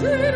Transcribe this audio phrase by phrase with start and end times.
[0.00, 0.27] see.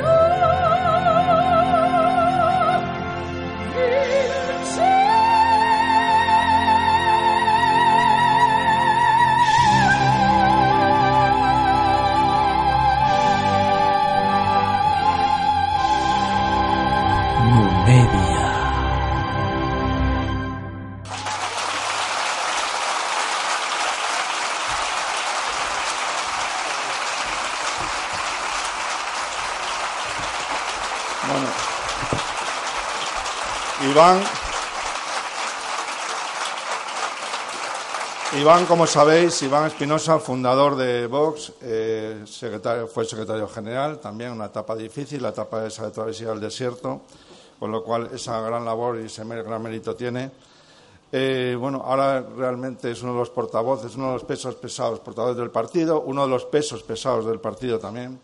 [34.03, 34.21] Iván.
[38.41, 42.25] Iván, como sabéis, Iván Espinosa, fundador de Vox, eh,
[42.93, 47.03] fue secretario general, también una etapa difícil, la etapa de esa travesía del desierto,
[47.61, 50.33] con lo cual esa gran labor y ese gran mérito tiene.
[51.13, 55.37] Eh, bueno, ahora realmente es uno de los portavoces, uno de los pesos pesados, portavoces
[55.37, 58.19] del partido, uno de los pesos pesados del partido también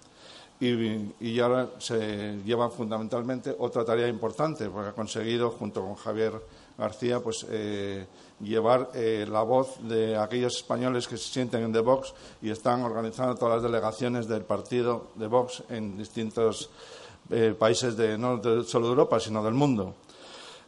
[0.60, 6.32] y, ahora se lleva fundamentalmente otra tarea importante, porque ha conseguido, junto con Javier
[6.76, 8.06] García, pues eh,
[8.40, 12.82] llevar eh, la voz de aquellos españoles que se sienten en The Vox y están
[12.82, 16.70] organizando todas las delegaciones del partido de Vox en distintos
[17.30, 19.94] eh, países, de, no de solo de Europa, sino del mundo.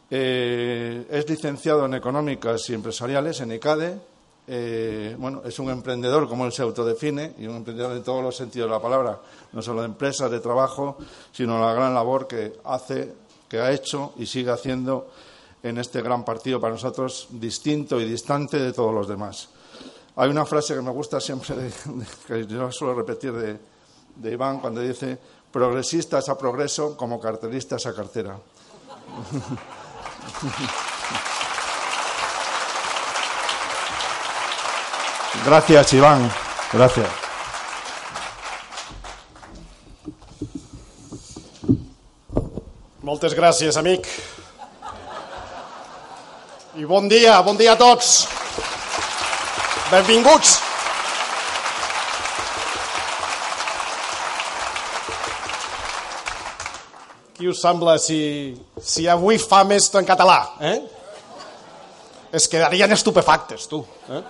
[0.09, 3.97] Es licenciado en Económicas y Empresariales en ECADE,
[4.53, 8.35] eh, bueno, es un emprendedor, como él se autodefine, y un emprendedor en todos los
[8.35, 9.17] sentidos de la palabra,
[9.53, 10.97] no solo de empresas, de trabajo,
[11.31, 13.13] sino la gran labor que hace,
[13.47, 15.07] que ha hecho y sigue haciendo
[15.63, 19.47] en este gran partido para nosotros distinto y distante de todos los demás.
[20.17, 23.57] Hay una frase que me gusta siempre, de, de, que yo suelo repetir de,
[24.17, 25.17] de Iván, cuando dice,
[25.49, 28.37] progresistas a progreso como carteristas a cartera.
[35.43, 36.31] Gracias, Iván.
[36.71, 37.07] Gracias.
[43.01, 44.05] Moltes gràcies, amic.
[46.77, 48.27] I bon dia, bon dia a tots.
[49.89, 50.53] Benvinguts.
[57.33, 58.21] Qui us sembla si,
[58.77, 60.39] si avui fa més en català?
[60.61, 60.77] Eh?
[62.31, 63.81] Es quedarien estupefactes, tu.
[64.07, 64.21] Eh?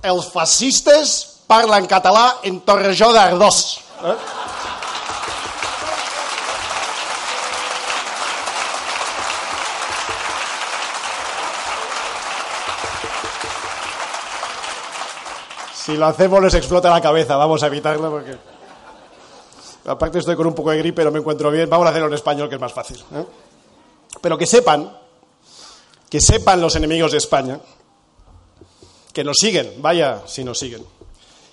[0.00, 1.10] Els fascistes
[1.50, 3.80] parlen català en Torrejó d'Ardós.
[4.00, 4.14] Eh?
[15.74, 18.38] Si lo hacemos les explota la cabeza, vamos a evitarlo porque...
[19.86, 22.14] Aparte estoy con un poco de gripe, no me encuentro bien, vamos a hacerlo en
[22.14, 23.02] español que es más fácil.
[23.14, 23.24] ¿eh?
[24.20, 24.96] Pero que sepan,
[26.08, 27.58] que sepan los enemigos de España,
[29.12, 30.84] que nos siguen, vaya si nos siguen,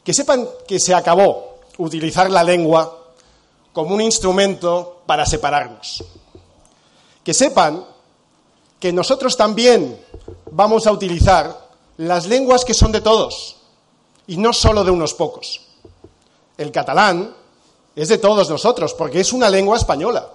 [0.03, 2.97] que sepan que se acabó utilizar la lengua
[3.73, 6.03] como un instrumento para separarnos.
[7.23, 7.85] Que sepan
[8.79, 9.99] que nosotros también
[10.51, 13.57] vamos a utilizar las lenguas que son de todos
[14.27, 15.61] y no solo de unos pocos.
[16.57, 17.35] El catalán
[17.95, 20.27] es de todos nosotros porque es una lengua española,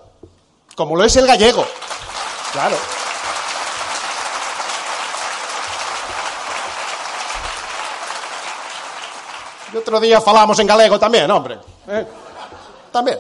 [0.77, 1.65] como lo es el gallego.
[2.53, 2.77] Claro.
[9.72, 11.59] Y otro día falamos en galego también, hombre.
[11.88, 12.06] ¿eh?
[12.91, 13.19] También.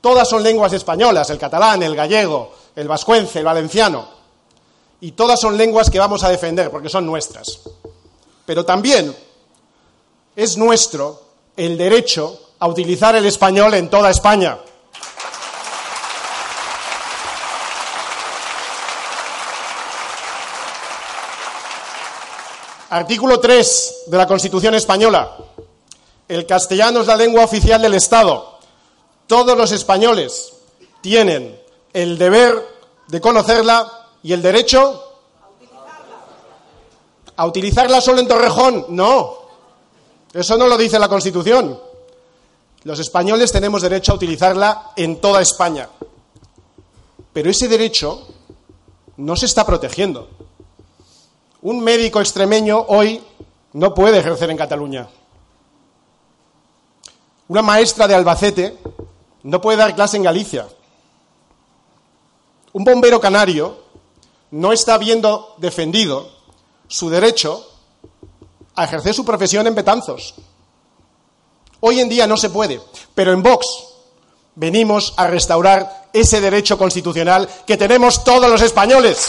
[0.00, 4.08] Todas son lenguas españolas, el catalán, el gallego, el vascuence, el valenciano.
[5.02, 7.60] Y todas son lenguas que vamos a defender porque son nuestras.
[8.46, 9.14] Pero también
[10.34, 11.20] es nuestro
[11.56, 14.58] el derecho a utilizar el español en toda España.
[22.90, 25.36] Artículo 3 de la Constitución española.
[26.26, 28.58] El castellano es la lengua oficial del Estado.
[29.28, 30.52] Todos los españoles
[31.00, 31.56] tienen
[31.92, 32.66] el deber
[33.06, 35.04] de conocerla y el derecho
[37.36, 38.86] a utilizarla solo en Torrejón.
[38.88, 39.38] No,
[40.32, 41.80] eso no lo dice la Constitución.
[42.82, 45.88] Los españoles tenemos derecho a utilizarla en toda España.
[47.32, 48.26] Pero ese derecho
[49.18, 50.39] no se está protegiendo.
[51.62, 53.22] Un médico extremeño hoy
[53.74, 55.08] no puede ejercer en Cataluña.
[57.48, 58.78] Una maestra de Albacete
[59.42, 60.68] no puede dar clase en Galicia.
[62.72, 63.78] Un bombero canario
[64.52, 66.30] no está viendo defendido
[66.88, 67.66] su derecho
[68.74, 70.34] a ejercer su profesión en Betanzos.
[71.80, 72.80] Hoy en día no se puede,
[73.14, 73.66] pero en Vox
[74.54, 79.28] venimos a restaurar ese derecho constitucional que tenemos todos los españoles.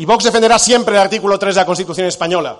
[0.00, 2.58] Y Vox defenderá siempre el artículo 3 de la Constitución española.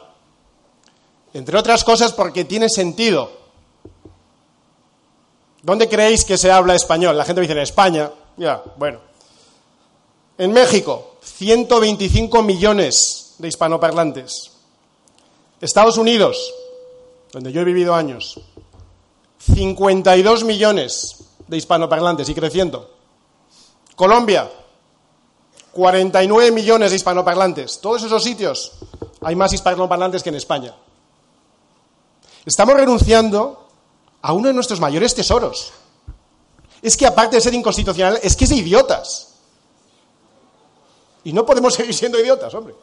[1.32, 3.32] Entre otras cosas porque tiene sentido.
[5.62, 7.16] ¿Dónde creéis que se habla español?
[7.16, 8.10] La gente dice en España.
[8.37, 9.00] Ya, bueno.
[10.37, 14.50] En México, 125 millones de hispanoparlantes.
[15.62, 16.52] Estados Unidos,
[17.32, 18.38] donde yo he vivido años,
[19.38, 22.90] 52 millones de hispanoparlantes y creciendo.
[23.96, 24.50] Colombia,
[25.72, 27.81] 49 millones de hispanoparlantes.
[27.81, 28.72] Todos esos sitios
[29.20, 30.75] hay más hispanoparlantes que en España.
[32.44, 33.69] Estamos renunciando
[34.22, 35.72] a uno de nuestros mayores tesoros.
[36.82, 39.34] Es que aparte de ser inconstitucional, es que es de idiotas.
[41.25, 42.75] Y no podemos seguir siendo idiotas, hombre.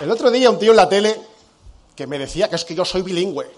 [0.00, 1.31] El otro día un tío en la tele
[1.96, 3.50] que me decía que es que yo soy bilingüe.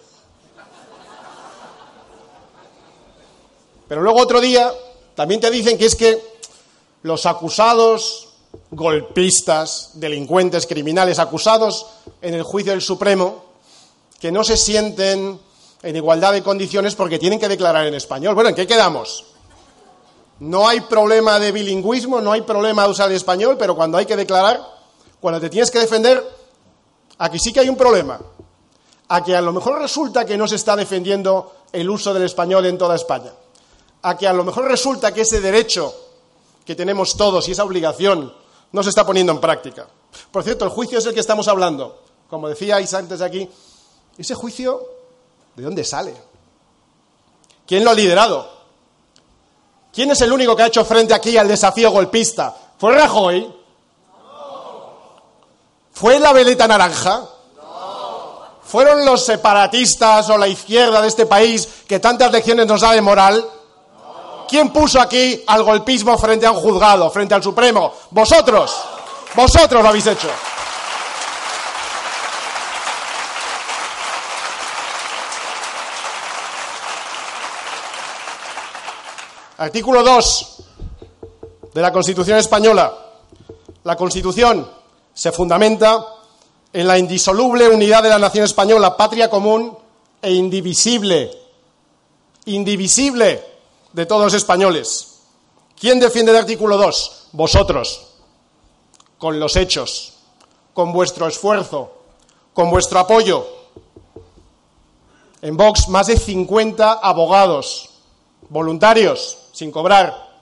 [3.89, 4.73] Pero luego otro día
[5.15, 6.21] también te dicen que es que
[7.03, 8.31] los acusados,
[8.71, 11.87] golpistas, delincuentes, criminales acusados
[12.23, 13.45] en el juicio del Supremo,
[14.19, 15.39] que no se sienten
[15.83, 18.35] en igualdad de condiciones porque tienen que declarar en español.
[18.35, 19.27] Bueno, ¿en qué quedamos?
[20.41, 24.07] No hay problema de bilingüismo, no hay problema de usar el español, pero cuando hay
[24.07, 24.61] que declarar,
[25.21, 26.25] cuando te tienes que defender,
[27.19, 28.21] Aquí sí que hay un problema.
[29.09, 32.67] A que a lo mejor resulta que no se está defendiendo el uso del español
[32.67, 33.33] en toda España.
[34.03, 35.95] A que a lo mejor resulta que ese derecho
[36.65, 38.33] que tenemos todos y esa obligación
[38.73, 39.87] no se está poniendo en práctica.
[40.31, 42.03] Por cierto, el juicio es el que estamos hablando.
[42.29, 43.49] Como decíais antes aquí,
[44.17, 44.83] ese juicio,
[45.55, 46.15] ¿de dónde sale?
[47.67, 48.51] ¿Quién lo ha liderado?
[49.93, 52.55] ¿Quién es el único que ha hecho frente aquí al desafío golpista?
[52.79, 53.64] ¿Fue Rajoy?
[55.95, 57.23] ¿Fue la veleta naranja?
[58.65, 63.01] ¿Fueron los separatistas o la izquierda de este país que tantas lecciones nos da de
[63.01, 63.49] moral?
[64.49, 67.95] ¿Quién puso aquí al golpismo frente a un juzgado, frente al Supremo?
[68.11, 68.75] Vosotros.
[69.37, 70.29] Vosotros lo habéis hecho.
[79.59, 80.57] Artículo 2
[81.73, 82.93] de la Constitución española.
[83.85, 84.69] La Constitución
[85.15, 86.05] se fundamenta
[86.73, 89.79] en la indisoluble unidad de la nación española, patria común
[90.21, 91.31] e indivisible,
[92.47, 93.43] indivisible
[93.93, 95.21] de todos los españoles.
[95.79, 97.29] ¿Quién defiende el artículo 2?
[97.33, 98.09] Vosotros,
[99.17, 100.15] con los hechos,
[100.73, 101.93] con vuestro esfuerzo,
[102.53, 103.47] con vuestro apoyo.
[105.43, 107.91] En Vox, más de 50 abogados,
[108.49, 110.41] voluntarios, sin cobrar,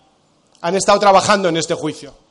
[0.62, 2.21] han estado trabajando en este juicio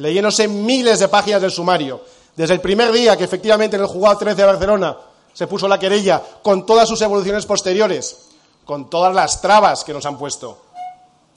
[0.00, 2.00] leyéndose miles de páginas del sumario.
[2.34, 4.96] Desde el primer día que efectivamente en el juzgado 13 de Barcelona
[5.32, 8.28] se puso la querella, con todas sus evoluciones posteriores,
[8.64, 10.58] con todas las trabas que nos han puesto.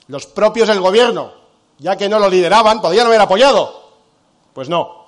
[0.08, 1.32] Los propios del gobierno,
[1.77, 3.84] ya que no lo lideraban, podían haber apoyado.
[4.53, 5.08] Pues no,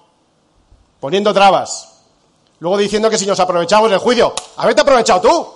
[1.00, 1.94] poniendo trabas.
[2.60, 5.48] Luego diciendo que si nos aprovechamos del juicio, haberte aprovechado tú.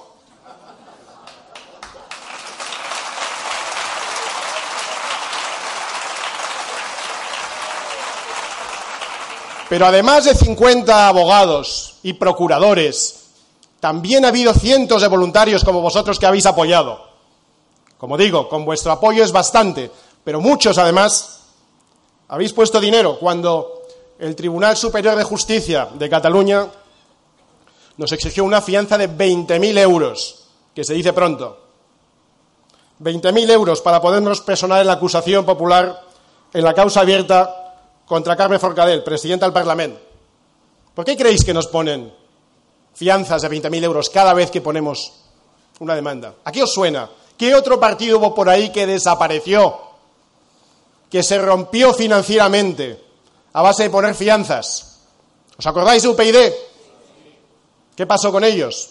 [9.69, 13.27] Pero además de 50 abogados y procuradores,
[13.79, 17.07] también ha habido cientos de voluntarios como vosotros que habéis apoyado.
[17.99, 19.91] Como digo, con vuestro apoyo es bastante,
[20.23, 21.41] pero muchos además
[22.27, 23.83] habéis puesto dinero cuando
[24.17, 26.67] el Tribunal Superior de Justicia de Cataluña
[27.97, 31.59] nos exigió una fianza de 20.000 euros, que se dice pronto.
[33.01, 36.01] 20.000 euros para podernos personar en la acusación popular
[36.53, 37.68] en la causa abierta
[38.10, 40.01] contra Carmen Forcadell, presidenta del Parlamento.
[40.96, 42.12] ¿Por qué creéis que nos ponen
[42.96, 45.13] fianzas de 20.000 euros cada vez que ponemos
[45.80, 46.34] una demanda?
[46.44, 47.08] ¿A qué os suena?
[47.38, 49.80] ¿Qué otro partido hubo por ahí que desapareció,
[51.08, 53.00] que se rompió financieramente
[53.54, 55.01] a base de poner fianzas?
[55.56, 56.38] ¿Os acordáis de UPyD?
[57.96, 58.89] ¿Qué pasó con ellos?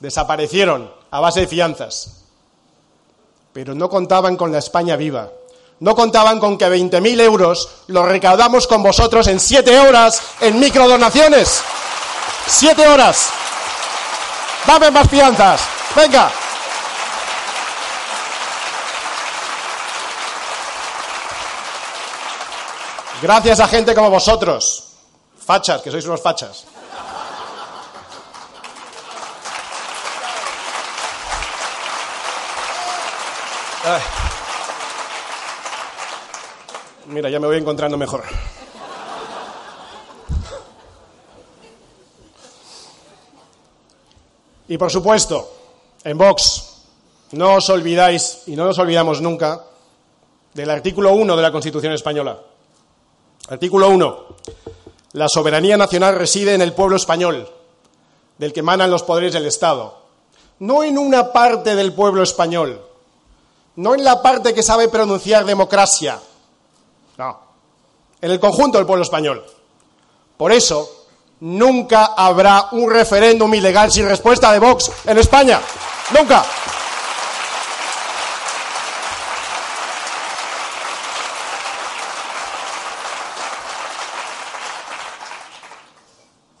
[0.00, 2.24] Desaparecieron a base de fianzas.
[3.52, 5.30] Pero no contaban con la España viva,
[5.80, 11.62] no contaban con que 20.000 euros los recaudamos con vosotros en 7 horas en microdonaciones.
[12.46, 13.30] 7 horas.
[14.66, 15.60] Dame más fianzas.
[15.94, 16.30] Venga.
[23.20, 24.84] Gracias a gente como vosotros.
[25.44, 26.64] Fachas, que sois unos fachas.
[33.84, 34.23] Ay.
[37.06, 38.24] Mira, ya me voy encontrando mejor.
[44.68, 45.52] Y por supuesto,
[46.02, 46.74] en Vox,
[47.32, 49.62] no os olvidáis, y no nos olvidamos nunca,
[50.54, 52.40] del artículo 1 de la Constitución española.
[53.48, 54.26] Artículo 1.
[55.12, 57.48] La soberanía nacional reside en el pueblo español,
[58.38, 59.98] del que emanan los poderes del Estado.
[60.60, 62.80] No en una parte del pueblo español,
[63.76, 66.20] no en la parte que sabe pronunciar democracia,
[67.18, 67.40] no,
[68.20, 69.44] en el conjunto del pueblo español.
[70.36, 71.06] Por eso,
[71.40, 75.60] nunca habrá un referéndum ilegal sin respuesta de Vox en España.
[76.16, 76.44] Nunca.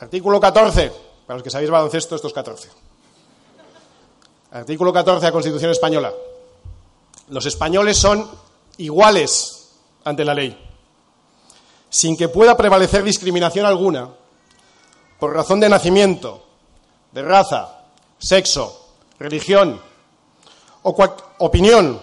[0.00, 0.92] Artículo 14.
[1.26, 2.68] Para los que sabéis baloncesto, esto es 14.
[4.52, 6.12] Artículo 14 de la Constitución Española.
[7.28, 8.30] Los españoles son
[8.76, 9.63] iguales
[10.04, 10.56] ante la ley,
[11.88, 14.10] sin que pueda prevalecer discriminación alguna
[15.18, 16.44] por razón de nacimiento,
[17.12, 17.84] de raza,
[18.18, 19.80] sexo, religión,
[20.82, 20.94] o
[21.38, 22.00] opinión,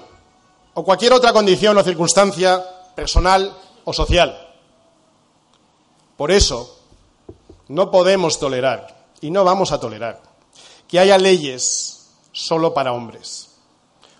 [0.73, 2.63] o cualquier otra condición o circunstancia
[2.95, 4.55] personal o social.
[6.17, 6.79] Por eso,
[7.67, 10.21] no podemos tolerar, y no vamos a tolerar,
[10.87, 13.49] que haya leyes solo para hombres.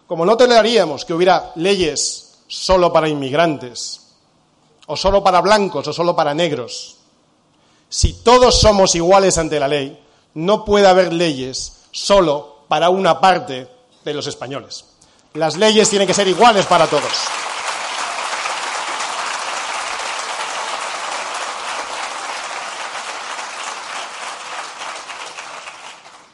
[0.08, 4.02] Como no toleraríamos que hubiera leyes solo para inmigrantes,
[4.88, 6.98] o solo para blancos, o solo para negros.
[7.88, 9.98] Si todos somos iguales ante la ley,
[10.34, 13.70] no puede haber leyes solo para una parte
[14.04, 14.84] de los españoles.
[15.34, 17.14] Las leyes tienen que ser iguales para todos.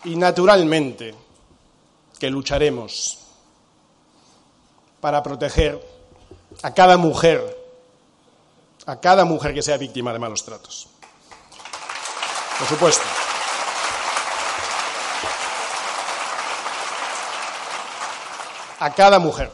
[0.05, 1.13] Y naturalmente
[2.17, 3.19] que lucharemos
[4.99, 5.96] para proteger
[6.61, 7.57] a cada mujer,
[8.85, 10.87] a cada mujer que sea víctima de malos tratos.
[12.59, 13.03] Por supuesto.
[18.79, 19.51] A cada mujer,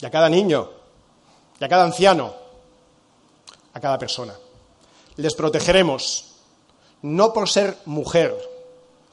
[0.00, 0.70] y a cada niño,
[1.60, 2.34] y a cada anciano,
[3.74, 4.34] a cada persona.
[5.16, 6.34] Les protegeremos
[7.02, 8.36] no por ser mujer,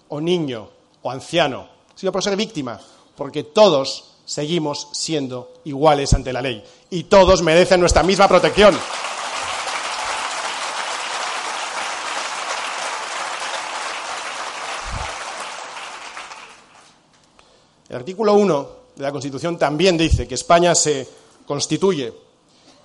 [0.09, 0.69] o niño,
[1.01, 2.79] o anciano, sino por ser víctima,
[3.15, 8.77] porque todos seguimos siendo iguales ante la ley y todos merecen nuestra misma protección.
[17.87, 21.07] El artículo 1 de la Constitución también dice que España se
[21.45, 22.13] constituye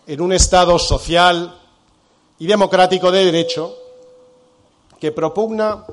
[0.06, 1.58] en un Estado social
[2.38, 3.76] y democrático de derecho
[5.00, 5.84] que propugna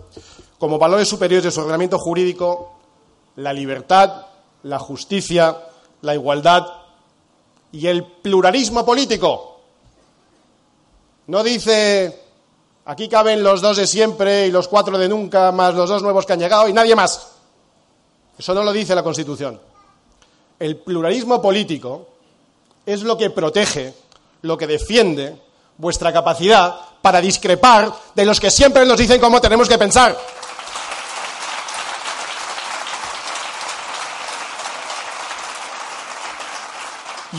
[0.60, 2.74] como valores superiores de su ordenamiento jurídico
[3.38, 4.26] la libertad,
[4.68, 5.58] la justicia,
[6.02, 6.68] la igualdad
[7.72, 9.60] y el pluralismo político.
[11.28, 12.28] No dice
[12.86, 16.26] aquí caben los dos de siempre y los cuatro de nunca, más los dos nuevos
[16.26, 17.28] que han llegado y nadie más.
[18.38, 19.60] Eso no lo dice la Constitución.
[20.60, 22.08] El pluralismo político
[22.86, 23.94] es lo que protege,
[24.42, 25.36] lo que defiende
[25.78, 30.18] vuestra capacidad para discrepar de los que siempre nos dicen cómo tenemos que pensar.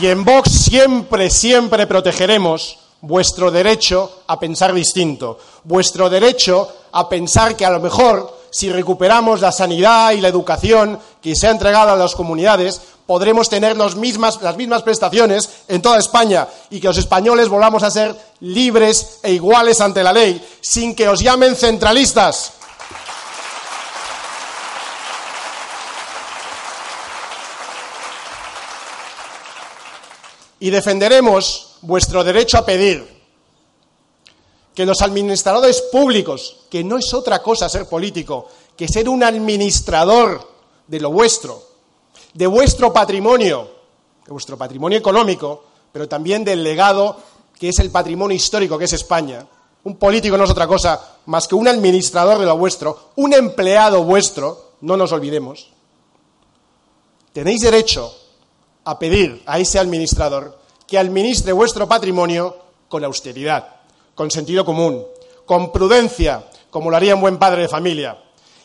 [0.01, 7.57] Y en Vox siempre, siempre protegeremos vuestro derecho a pensar distinto, vuestro derecho a pensar
[7.57, 11.91] que a lo mejor si recuperamos la sanidad y la educación que se ha entregado
[11.91, 16.97] a las comunidades, podremos tener mismas, las mismas prestaciones en toda España y que los
[16.97, 22.53] españoles volvamos a ser libres e iguales ante la ley, sin que os llamen centralistas.
[30.59, 33.07] Y defenderemos vuestro derecho a pedir
[34.75, 40.47] que los administradores públicos, que no es otra cosa ser político, que ser un administrador
[40.87, 41.61] de lo vuestro,
[42.33, 43.69] de vuestro patrimonio,
[44.25, 47.17] de vuestro patrimonio económico, pero también del legado
[47.59, 49.45] que es el patrimonio histórico que es España.
[49.83, 54.03] Un político no es otra cosa más que un administrador de lo vuestro, un empleado
[54.03, 55.71] vuestro, no nos olvidemos.
[57.33, 58.18] Tenéis derecho
[58.89, 63.67] a pedir a ese administrador que administre vuestro patrimonio con austeridad,
[64.15, 65.05] con sentido común,
[65.45, 68.17] con prudencia, como lo haría un buen padre de familia.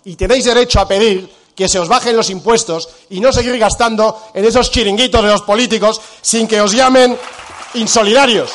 [0.04, 4.18] Y tenéis derecho a pedir que se os bajen los impuestos y no seguir gastando
[4.32, 7.18] en esos chiringuitos de los políticos sin que os llamen
[7.74, 8.50] insolidarios.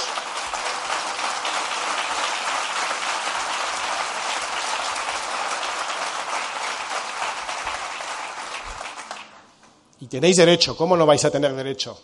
[10.09, 11.99] Tenéis derecho, ¿cómo no vais a tener derecho?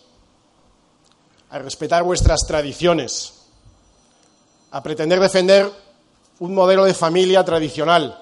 [1.49, 3.33] A respetar vuestras tradiciones,
[4.71, 5.71] a pretender defender
[6.39, 8.21] un modelo de familia tradicional.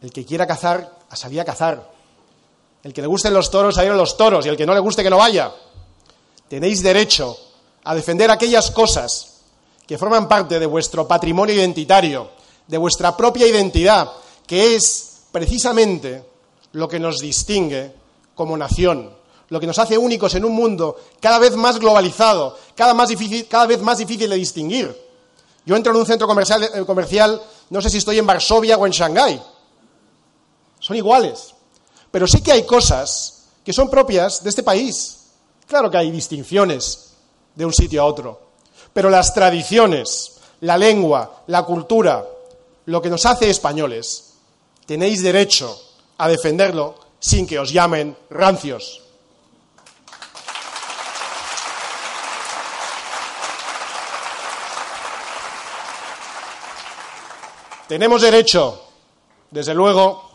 [0.00, 1.90] El que quiera cazar, a salir cazar.
[2.82, 4.44] El que le gusten los toros, a ir a los toros.
[4.44, 5.52] Y el que no le guste, que no vaya.
[6.48, 7.36] Tenéis derecho
[7.84, 9.40] a defender aquellas cosas
[9.86, 12.30] que forman parte de vuestro patrimonio identitario,
[12.66, 14.10] de vuestra propia identidad,
[14.46, 16.33] que es precisamente
[16.74, 17.92] lo que nos distingue
[18.34, 19.10] como nación,
[19.48, 23.98] lo que nos hace únicos en un mundo cada vez más globalizado, cada, vez más
[23.98, 25.04] difícil de distinguir.
[25.64, 27.40] Yo entro en un centro comercial, eh, comercial,
[27.70, 29.40] no sé si estoy en Varsovia o en Shanghái.
[30.80, 31.54] Son iguales.
[32.10, 35.26] Pero sí que hay cosas que son propias de este país.
[35.66, 37.12] Claro que hay distinciones
[37.54, 38.40] de un sitio a otro.
[38.92, 42.26] Pero las tradiciones, la lengua, la cultura,
[42.86, 44.34] lo que nos hace españoles,
[44.86, 45.83] tenéis derecho
[46.18, 49.00] a defenderlo sin que os llamen rancios.
[57.88, 58.82] Tenemos derecho,
[59.50, 60.30] desde luego,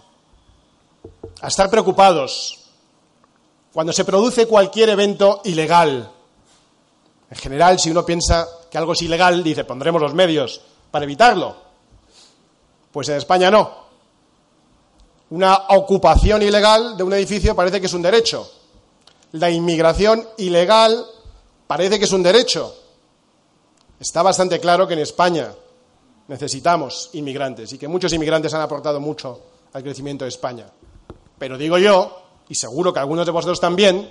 [1.41, 2.59] a estar preocupados
[3.73, 6.11] cuando se produce cualquier evento ilegal.
[7.29, 11.55] En general, si uno piensa que algo es ilegal, dice, pondremos los medios para evitarlo.
[12.91, 13.88] Pues en España no
[15.31, 18.49] una ocupación ilegal de un edificio parece que es un derecho.
[19.33, 21.05] La inmigración ilegal
[21.67, 22.75] parece que es un derecho.
[23.99, 25.53] Está bastante claro que en España
[26.27, 29.39] necesitamos inmigrantes y que muchos inmigrantes han aportado mucho
[29.73, 30.65] al crecimiento de España.
[31.37, 34.09] Pero digo yo, y seguro que algunos de vosotros también,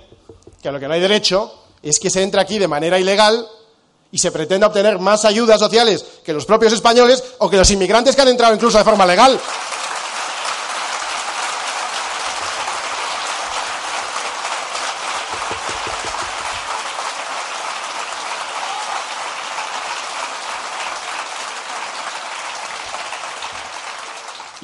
[0.61, 3.45] que a lo que no hay derecho es que se entre aquí de manera ilegal
[4.11, 8.15] y se pretenda obtener más ayudas sociales que los propios españoles o que los inmigrantes
[8.15, 9.39] que han entrado incluso de forma legal.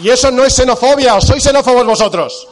[0.05, 2.45] Y eso no es xenofobia, ¿o sois xenófobos vosotros?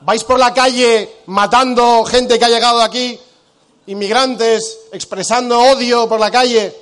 [0.00, 3.14] ¿Vais por la calle matando gente que ha llegado aquí,
[3.86, 6.74] inmigrantes, expresando odio por la calle?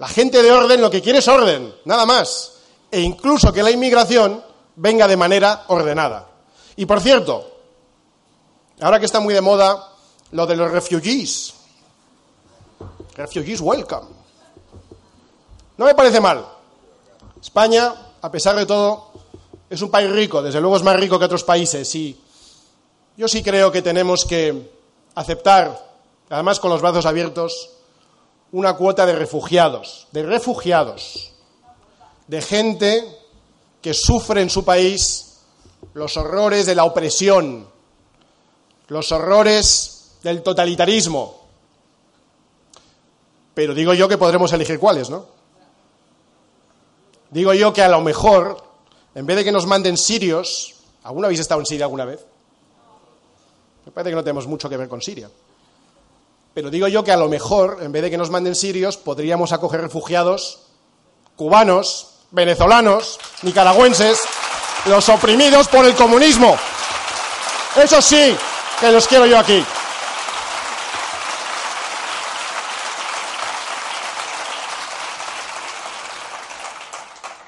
[0.00, 2.54] La gente de orden lo que quiere es orden, nada más.
[2.90, 4.42] E incluso que la inmigración
[4.74, 6.26] venga de manera ordenada.
[6.74, 7.52] Y por cierto,
[8.80, 9.92] ahora que está muy de moda
[10.32, 11.54] lo de los refugees,
[13.14, 14.08] refugees welcome,
[15.76, 16.61] no me parece mal.
[17.42, 19.10] España, a pesar de todo,
[19.68, 22.16] es un país rico, desde luego es más rico que otros países y
[23.16, 24.70] yo sí creo que tenemos que
[25.16, 25.92] aceptar,
[26.30, 27.70] además con los brazos abiertos,
[28.52, 31.32] una cuota de refugiados, de refugiados,
[32.28, 33.18] de gente
[33.80, 35.40] que sufre en su país
[35.94, 37.66] los horrores de la opresión,
[38.86, 41.42] los horrores del totalitarismo.
[43.52, 45.41] Pero digo yo que podremos elegir cuáles, ¿no?
[47.32, 48.62] Digo yo que a lo mejor,
[49.14, 52.20] en vez de que nos manden sirios, ¿alguno habéis estado en Siria alguna vez?
[53.86, 55.30] Me parece que no tenemos mucho que ver con Siria.
[56.52, 59.52] Pero digo yo que a lo mejor, en vez de que nos manden sirios, podríamos
[59.52, 60.60] acoger refugiados
[61.34, 64.20] cubanos, venezolanos, nicaragüenses,
[64.84, 66.54] los oprimidos por el comunismo.
[67.82, 68.36] Eso sí,
[68.78, 69.64] que los quiero yo aquí.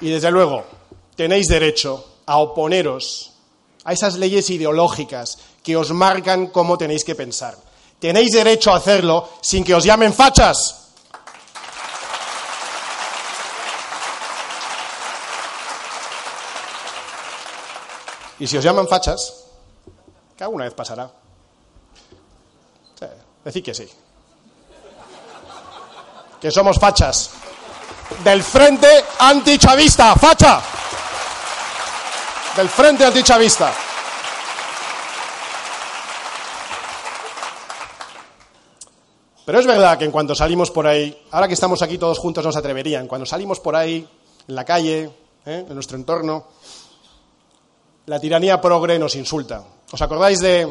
[0.05, 0.67] Y desde luego,
[1.17, 3.33] tenéis derecho a oponeros
[3.85, 7.57] a esas leyes ideológicas que os marcan cómo tenéis que pensar.
[7.99, 10.91] Tenéis derecho a hacerlo sin que os llamen fachas.
[18.41, 19.47] Y si os llaman fachas,
[20.37, 21.11] que alguna vez pasará.
[23.43, 23.89] decid que sí.
[26.43, 27.31] Que somos fachas
[28.23, 28.89] del Frente
[29.19, 30.61] Antichavista, facha,
[32.57, 33.73] del Frente Antichavista.
[39.45, 42.45] Pero es verdad que en cuanto salimos por ahí, ahora que estamos aquí todos juntos
[42.45, 44.09] nos atreverían, cuando salimos por ahí,
[44.49, 45.11] en la calle,
[45.45, 45.65] ¿eh?
[45.69, 46.47] en nuestro entorno,
[48.07, 49.63] la tiranía progre nos insulta.
[49.93, 50.69] ¿Os acordáis de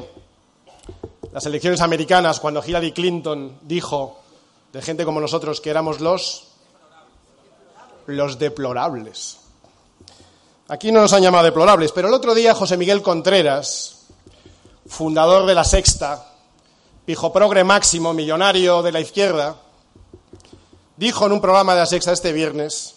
[1.31, 4.19] las elecciones americanas, cuando Hillary Clinton dijo
[4.71, 6.52] de gente como nosotros que éramos los
[8.07, 9.37] los deplorables.
[10.69, 14.05] Aquí no nos han llamado deplorables, pero el otro día José Miguel Contreras,
[14.87, 16.33] fundador de La Sexta,
[17.05, 19.57] pijo progre máximo, millonario de la izquierda,
[20.97, 22.95] dijo en un programa de La Sexta este viernes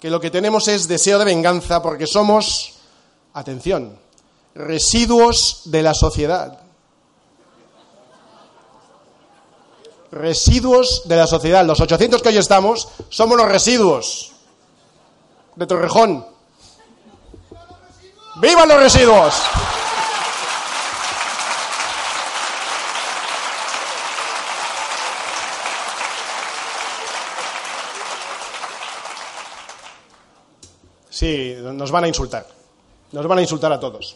[0.00, 2.74] que lo que tenemos es deseo de venganza porque somos,
[3.34, 3.98] atención,
[4.54, 6.60] residuos de la sociedad.
[10.10, 11.66] Residuos de la sociedad.
[11.66, 14.27] Los 800 que hoy estamos somos los residuos
[15.58, 16.24] de Torrejón.
[18.36, 19.34] ¡Viva los residuos!
[31.10, 32.46] Sí, nos van a insultar.
[33.10, 34.14] Nos van a insultar a todos.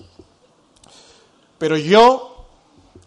[1.59, 2.47] Pero yo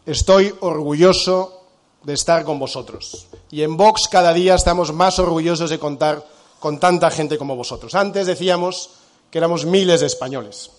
[0.06, 1.62] estoy orgulloso
[2.04, 3.28] de estar con vosotros.
[3.50, 7.96] Y en Vox cada día estamos más orgullosos de contar con tanta gente como vosotros.
[7.96, 8.90] Antes decíamos
[9.30, 10.72] que éramos miles de españoles.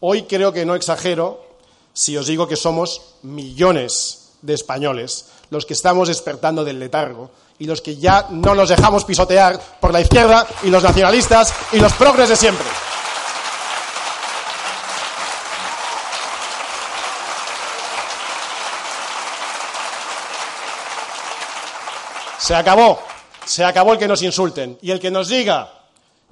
[0.00, 1.44] Hoy creo que no exagero
[1.92, 7.66] si os digo que somos millones de españoles los que estamos despertando del letargo y
[7.66, 11.92] los que ya no nos dejamos pisotear por la izquierda y los nacionalistas y los
[11.94, 12.66] progres de siempre.
[22.38, 23.00] Se acabó,
[23.46, 25.72] se acabó el que nos insulten y el que nos diga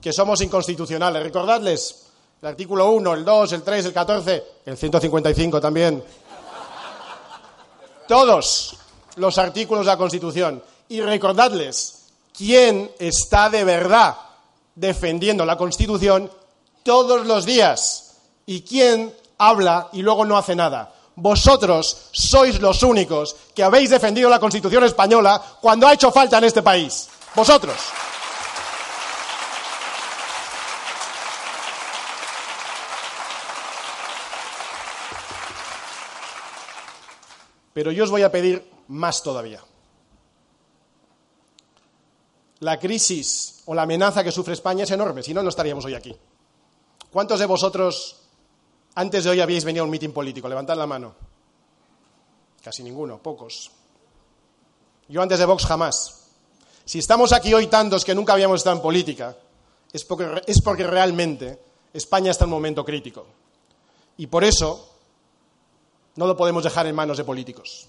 [0.01, 1.23] que somos inconstitucionales.
[1.23, 2.07] Recordadles
[2.43, 6.05] el artículo 1, el 2, el 3, el 14, el 155 también.
[8.09, 8.77] Todos
[9.17, 10.63] los artículos de la Constitución.
[10.89, 14.17] Y recordadles quién está de verdad
[14.75, 16.31] defendiendo la Constitución
[16.83, 20.94] todos los días y quién habla y luego no hace nada.
[21.17, 26.45] Vosotros sois los únicos que habéis defendido la Constitución española cuando ha hecho falta en
[26.45, 27.09] este país.
[27.35, 27.77] Vosotros.
[37.73, 39.61] Pero yo os voy a pedir más todavía.
[42.61, 45.95] La crisis o la amenaza que sufre España es enorme, si no, no estaríamos hoy
[45.95, 46.17] aquí.
[47.11, 48.24] ¿Cuántos de vosotros
[48.95, 50.49] antes de hoy habéis venido a un mitin político?
[50.49, 51.15] Levantad la mano.
[52.63, 53.71] Casi ninguno, pocos.
[55.09, 56.29] Yo antes de Vox jamás.
[56.85, 59.37] Si estamos aquí hoy tantos que nunca habíamos estado en política,
[59.93, 61.59] es porque, es porque realmente
[61.93, 63.27] España está en un momento crítico.
[64.17, 64.91] Y por eso
[66.17, 67.87] no lo podemos dejar en manos de políticos.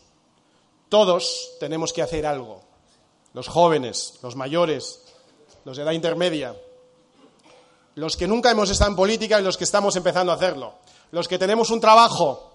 [0.90, 2.62] Todos tenemos que hacer algo.
[3.34, 5.02] Los jóvenes, los mayores,
[5.66, 6.56] los de edad intermedia,
[7.96, 10.76] los que nunca hemos estado en política y los que estamos empezando a hacerlo,
[11.16, 12.52] los que tenemos un trabajo,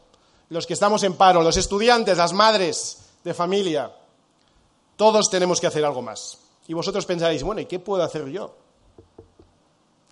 [0.50, 3.90] los que estamos en paro, los estudiantes, las madres de familia.
[4.96, 6.36] Todos tenemos que hacer algo más.
[6.68, 8.54] Y vosotros pensaréis, bueno, ¿y qué puedo hacer yo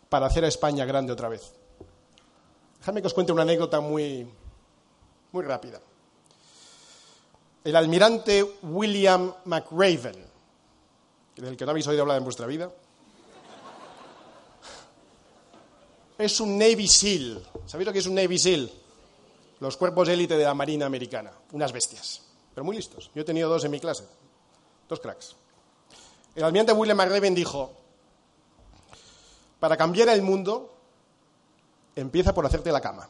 [0.09, 1.53] para hacer a España grande otra vez?
[2.79, 4.27] Déjame que os cuente una anécdota muy,
[5.33, 5.83] muy rápida.
[7.65, 10.25] El almirante William McRaven,
[11.37, 12.71] del que no habéis oído hablar en vuestra vida,
[16.19, 17.47] es un Navy SEAL.
[17.67, 18.71] ¿Sabéis lo que es un Navy SEAL?
[19.61, 21.33] Los cuerpos élite de la Marina Americana.
[21.53, 22.23] Unas bestias,
[22.55, 23.11] pero muy listos.
[23.15, 24.05] Yo he tenido dos en mi clase,
[24.89, 25.37] dos cracks.
[26.35, 27.73] El almirante William McRaven dijo,
[29.61, 30.75] para cambiar el mundo,
[31.97, 33.09] empieza por hacerte la cama.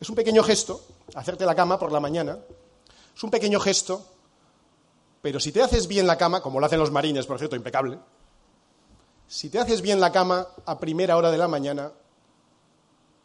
[0.00, 2.38] Es un pequeño gesto, hacerte la cama por la mañana.
[3.16, 4.04] Es un pequeño gesto,
[5.20, 7.98] pero si te haces bien la cama, como lo hacen los marines, por cierto, impecable,
[9.28, 11.92] si te haces bien la cama a primera hora de la mañana,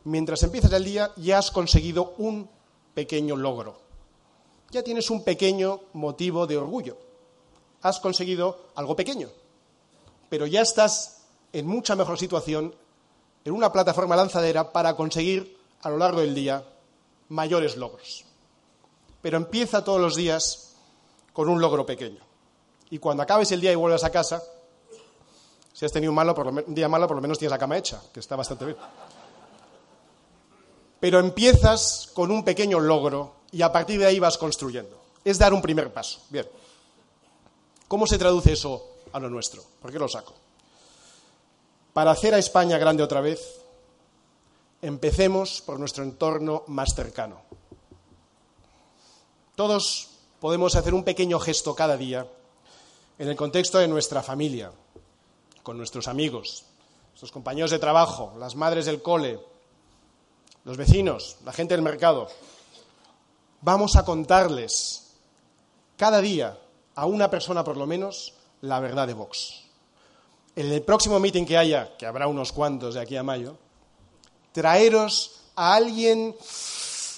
[0.04, 2.50] mientras empiezas el día ya has conseguido un
[2.94, 3.80] pequeño logro.
[4.70, 6.98] Ya tienes un pequeño motivo de orgullo.
[7.82, 9.30] Has conseguido algo pequeño,
[10.30, 11.22] pero ya estás
[11.54, 12.76] en mucha mejor situación,
[13.46, 16.66] en una plataforma lanzadera para conseguir a lo largo del día
[17.30, 18.26] mayores logros.
[19.22, 20.76] Pero empieza todos los días
[21.32, 22.20] con un logro pequeño.
[22.89, 24.44] Y cuando acabes el día y vuelvas a casa,
[25.84, 26.34] si has tenido un, malo,
[26.65, 28.78] un día malo, por lo menos tienes la cama hecha, que está bastante bien.
[30.98, 34.98] Pero empiezas con un pequeño logro y a partir de ahí vas construyendo.
[35.26, 36.22] Es dar un primer paso.
[36.30, 36.48] Bien.
[37.89, 39.62] ¿Cómo se traduce eso a lo nuestro?
[39.82, 40.34] ¿Por qué lo saco?
[41.91, 43.41] Para hacer a España grande otra vez,
[44.82, 47.41] empecemos por nuestro entorno más cercano.
[49.56, 52.26] Todos podemos hacer un pequeño gesto cada día
[53.19, 54.72] en el contexto de nuestra familia,
[55.63, 56.65] con nuestros amigos,
[57.12, 59.39] nuestros compañeros de trabajo, las madres del cole,
[60.65, 62.28] los vecinos, la gente del mercado,
[63.62, 65.15] vamos a contarles
[65.97, 66.60] cada día
[66.95, 69.63] a una persona por lo menos la verdad de Vox.
[70.56, 73.58] En el próximo meeting que haya, que habrá unos cuantos de aquí a mayo,
[74.52, 76.36] traeros a alguien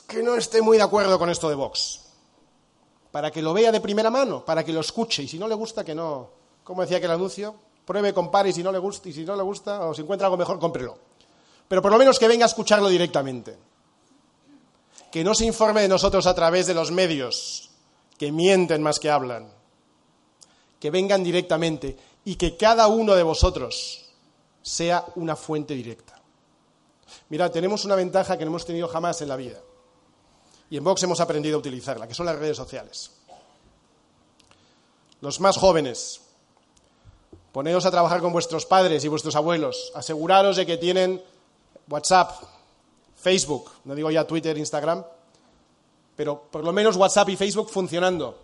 [0.08, 2.02] que no esté muy de acuerdo con esto de Vox,
[3.12, 5.24] para que lo vea de primera mano, para que lo escuche.
[5.24, 6.30] Y si no le gusta que no,
[6.64, 7.56] como decía que el anuncio,
[7.86, 10.28] pruebe, compare y si no le gusta y si no le gusta o si encuentra
[10.28, 10.98] algo mejor, cómprelo.
[11.68, 13.58] Pero por lo menos que venga a escucharlo directamente.
[15.12, 17.70] Que no se informe de nosotros a través de los medios,
[18.18, 19.50] que mienten más que hablan.
[20.80, 24.10] Que vengan directamente y que cada uno de vosotros
[24.62, 26.20] sea una fuente directa.
[27.30, 29.60] Mirad, tenemos una ventaja que no hemos tenido jamás en la vida.
[30.70, 33.12] Y en Vox hemos aprendido a utilizarla, que son las redes sociales.
[35.22, 36.22] Los más jóvenes,
[37.56, 39.90] poneos a trabajar con vuestros padres y vuestros abuelos.
[39.96, 41.24] Aseguraros de que tienen
[41.88, 42.34] WhatsApp,
[43.16, 45.06] Facebook, no digo ya Twitter, Instagram,
[46.18, 48.38] pero por lo menos WhatsApp y Facebook funcionando.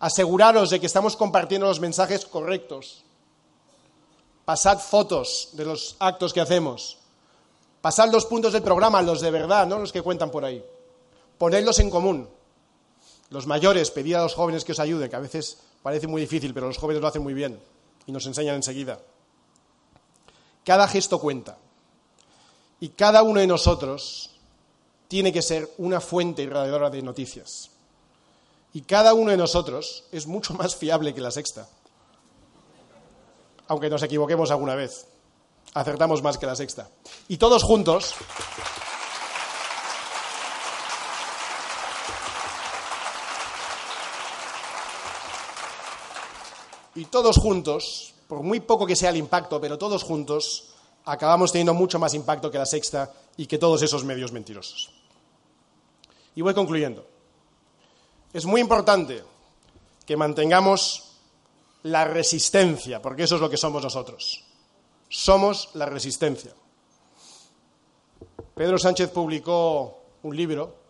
[0.00, 3.04] Aseguraros de que estamos compartiendo los mensajes correctos.
[4.44, 6.98] Pasad fotos de los actos que hacemos.
[7.80, 10.60] Pasad los puntos del programa, los de verdad, no los que cuentan por ahí.
[11.38, 12.28] Ponedlos en común.
[13.30, 16.52] Los mayores, pedid a los jóvenes que os ayuden, que a veces parece muy difícil,
[16.52, 17.60] pero los jóvenes lo hacen muy bien
[18.06, 19.00] y nos enseñan enseguida.
[20.64, 21.58] Cada gesto cuenta.
[22.80, 24.30] Y cada uno de nosotros
[25.08, 27.70] tiene que ser una fuente irradiadora de noticias.
[28.72, 31.68] Y cada uno de nosotros es mucho más fiable que la sexta.
[33.68, 35.06] Aunque nos equivoquemos alguna vez.
[35.74, 36.90] Acertamos más que la sexta.
[37.28, 38.14] Y todos juntos.
[46.96, 51.74] Y todos juntos, por muy poco que sea el impacto, pero todos juntos, acabamos teniendo
[51.74, 54.90] mucho más impacto que la sexta y que todos esos medios mentirosos.
[56.34, 57.06] Y voy concluyendo.
[58.32, 59.22] Es muy importante
[60.04, 61.04] que mantengamos
[61.84, 64.44] la resistencia, porque eso es lo que somos nosotros.
[65.08, 66.52] Somos la resistencia.
[68.54, 70.85] Pedro Sánchez publicó un libro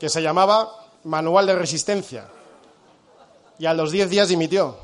[0.00, 0.72] que se llamaba
[1.04, 2.26] Manual de Resistencia
[3.58, 4.76] y a los diez días dimitió.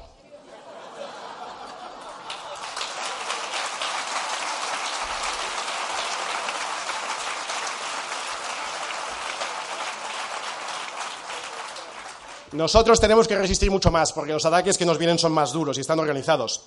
[12.52, 15.76] Nosotros tenemos que resistir mucho más, porque los ataques que nos vienen son más duros
[15.76, 16.62] y están organizados.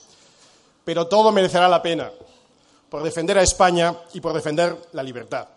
[0.84, 2.12] Pero todo merecerá la pena
[2.90, 5.48] por defender a España y por defender la libertad.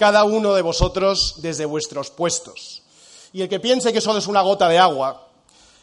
[0.00, 2.80] Cada uno de vosotros desde vuestros puestos.
[3.34, 5.26] Y el que piense que solo es una gota de agua,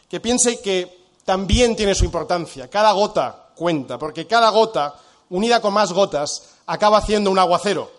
[0.10, 2.68] que piense que también tiene su importancia.
[2.68, 4.96] Cada gota cuenta, porque cada gota,
[5.30, 7.92] unida con más gotas, acaba haciendo un aguacero.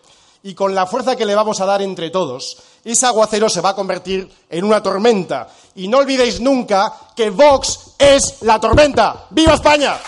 [0.42, 3.68] Y con la fuerza que le vamos a dar entre todos, ese aguacero se va
[3.68, 5.48] a convertir en una tormenta.
[5.76, 9.26] Y no olvidéis nunca que Vox es la tormenta.
[9.30, 10.00] ¡Viva España!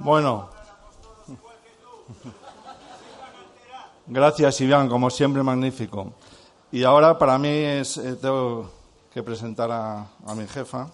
[0.00, 0.48] Bueno.
[4.20, 6.12] Gracias, Iván, como siempre, magnífico.
[6.70, 8.70] Y ahora para mí es, eh, tengo
[9.10, 10.88] que presentar a, mi jefa.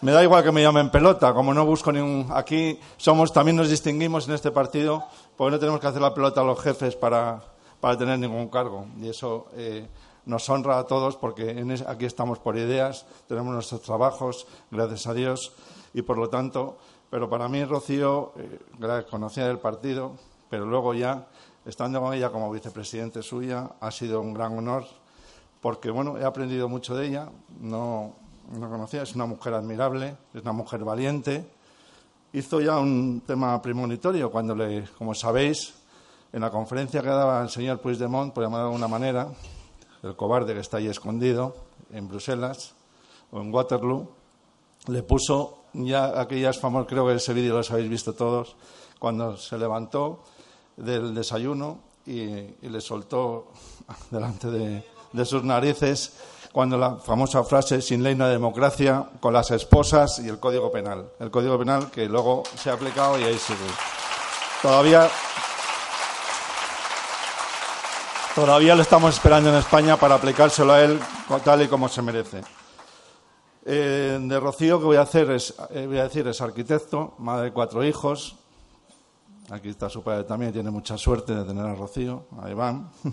[0.00, 2.26] Me da igual que me llamen pelota, como no busco ningún.
[2.32, 5.04] Aquí somos, también nos distinguimos en este partido,
[5.36, 7.40] porque no tenemos que hacer la pelota a los jefes para,
[7.78, 8.86] para tener ningún cargo.
[9.00, 9.86] Y eso eh,
[10.26, 15.52] nos honra a todos, porque aquí estamos por ideas, tenemos nuestros trabajos, gracias a Dios,
[15.94, 16.76] y por lo tanto
[17.08, 20.12] pero para mí, Rocío, eh, conocía del partido,
[20.48, 21.26] pero luego ya,
[21.64, 24.84] estando con ella como vicepresidente suya, ha sido un gran honor,
[25.60, 27.28] porque bueno, he aprendido mucho de ella,
[27.60, 28.14] no,
[28.58, 31.44] no conocía, es una mujer admirable, es una mujer valiente.
[32.32, 35.74] Hizo ya un tema premonitorio cuando le, como sabéis,
[36.32, 39.28] en la conferencia que daba el señor Puigdemont, por llamarlo de alguna manera,
[40.02, 41.54] el cobarde que está ahí escondido
[41.92, 42.74] en Bruselas
[43.30, 44.08] o en Waterloo,
[44.88, 48.56] le puso ya aquellas creo que ese vídeo lo habéis visto todos,
[48.98, 50.22] cuando se levantó
[50.76, 52.22] del desayuno y,
[52.62, 53.52] le soltó
[54.10, 56.14] delante de, sus narices
[56.52, 60.70] cuando la famosa frase sin ley no hay democracia con las esposas y el Código
[60.70, 61.10] Penal.
[61.18, 63.58] El Código Penal que luego se ha aplicado y ahí sigue.
[64.60, 65.08] Todavía
[68.34, 70.98] Todavía lo estamos esperando en España para aplicárselo a él
[71.44, 72.42] tal y como se merece.
[73.64, 77.46] Eh, de Rocío, que voy a hacer es, eh, voy a decir, es arquitecto, madre
[77.46, 78.36] de cuatro hijos.
[79.50, 82.90] Aquí está su padre también, tiene mucha suerte de tener a Rocío, a Iván.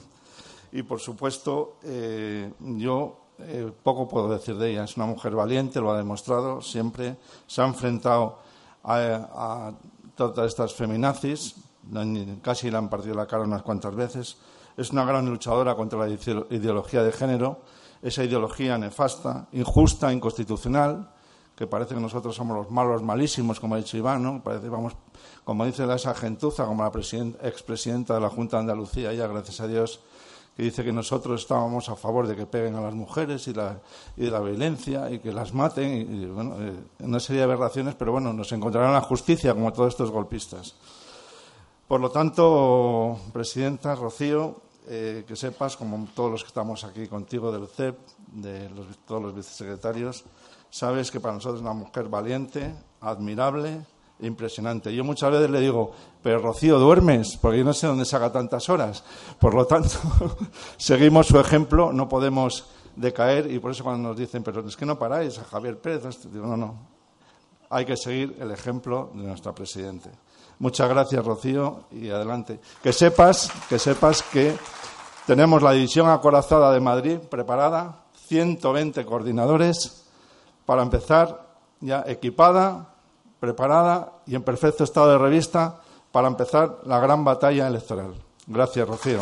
[0.71, 3.21] Y por supuesto, eh, yo
[3.81, 4.83] poco puedo decir de ella.
[4.83, 8.37] Es una mujer valiente, lo ha demostrado, siempre se ha enfrentado
[8.83, 9.73] a, a
[10.15, 11.55] todas estas feminazis,
[12.43, 14.37] casi le han partido la cara unas cuantas veces
[14.79, 17.59] es una gran luchadora contra la ideología de género,
[18.01, 21.09] esa ideología nefasta, injusta, inconstitucional,
[21.59, 24.41] que parece que nosotros somos los malos malísimos, como ha dicho Iván, ¿no?
[24.41, 24.93] Parece, vamos,
[25.43, 26.89] como dice esa gentuza, como la
[27.43, 29.99] expresidenta de la Junta de Andalucía, ya gracias a Dios,
[30.55, 33.81] que dice que nosotros estábamos a favor de que peguen a las mujeres y, la,
[34.15, 38.13] de la violencia y que las maten, y, bueno, eh, una serie de aberraciones, pero
[38.13, 40.75] bueno, nos encontrarán la justicia como todos estos golpistas.
[41.89, 47.51] Por lo tanto, Presidenta Rocío, eh, que sepas, como todos los que estamos aquí contigo
[47.51, 47.97] del CEP,
[48.31, 48.69] de
[49.05, 50.23] todos los vicesecretarios,
[50.69, 53.81] sabes que para nosotros es una mujer valiente, admirable
[54.21, 54.93] impresionante.
[54.93, 58.69] Yo muchas veces le digo, pero Rocío, duermes, porque yo no sé dónde saca tantas
[58.69, 59.03] horas.
[59.39, 59.89] Por lo tanto,
[60.77, 64.85] seguimos su ejemplo, no podemos decaer y por eso cuando nos dicen, pero es que
[64.85, 66.75] no paráis a Javier Pérez, digo, no, no,
[67.69, 70.09] hay que seguir el ejemplo de nuestra Presidente.
[70.59, 72.59] Muchas gracias, Rocío, y adelante.
[72.83, 74.57] Que sepas, que sepas que
[75.25, 80.08] tenemos la división acorazada de Madrid preparada, 120 coordinadores
[80.69, 81.47] para empezar
[81.79, 82.93] ya equipada,
[83.39, 88.13] preparada y en perfecto estado de revista para empezar la gran batalla electoral.
[88.45, 89.17] Gracias, Rocío.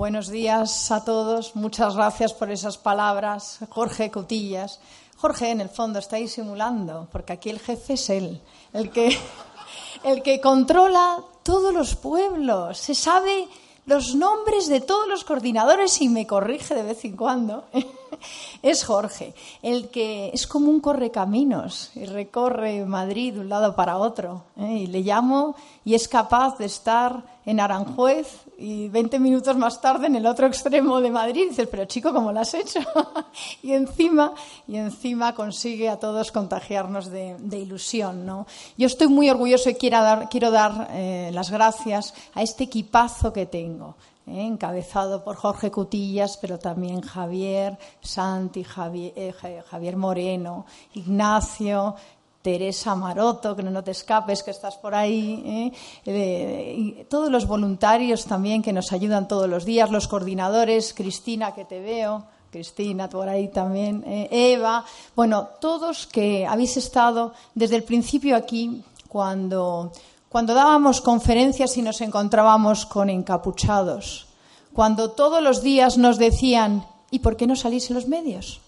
[0.00, 1.54] Buenos días a todos.
[1.56, 3.58] Muchas gracias por esas palabras.
[3.68, 4.80] Jorge Cotillas.
[5.18, 8.40] Jorge, en el fondo, está simulando, porque aquí el jefe es él,
[8.72, 9.14] el que,
[10.04, 12.78] el que controla todos los pueblos.
[12.78, 13.46] Se sabe
[13.84, 17.64] los nombres de todos los coordinadores y me corrige de vez en cuando.
[18.62, 23.98] es Jorge, el que es como un correcaminos y recorre Madrid de un lado para
[23.98, 24.44] otro.
[24.56, 24.78] ¿eh?
[24.78, 30.06] Y le llamo y es capaz de estar en Aranjuez y 20 minutos más tarde
[30.06, 31.48] en el otro extremo de Madrid.
[31.48, 32.80] dices, pero chico, ¿cómo lo has hecho?
[33.62, 34.34] y encima,
[34.68, 38.26] y encima consigue a todos contagiarnos de, ilusión.
[38.26, 38.46] ¿no?
[38.76, 43.32] Yo estoy muy orgulloso y quiero dar, quiero dar eh, las gracias a este equipazo
[43.32, 43.96] que tengo.
[44.26, 44.44] ¿eh?
[44.46, 49.32] encabezado por Jorge Cutillas, pero también Javier, Santi, eh,
[49.70, 51.96] Javier Moreno, Ignacio,
[52.42, 55.72] Teresa Maroto, que no te escapes, que estás por ahí,
[56.06, 56.74] ¿eh?
[56.76, 61.66] y todos los voluntarios también que nos ayudan todos los días, los coordinadores, Cristina, que
[61.66, 64.28] te veo, Cristina por ahí también, ¿eh?
[64.30, 69.92] Eva, bueno, todos que habéis estado desde el principio aquí, cuando,
[70.28, 74.26] cuando dábamos conferencias y nos encontrábamos con encapuchados,
[74.72, 78.60] cuando todos los días nos decían, ¿y por qué no salís en los medios?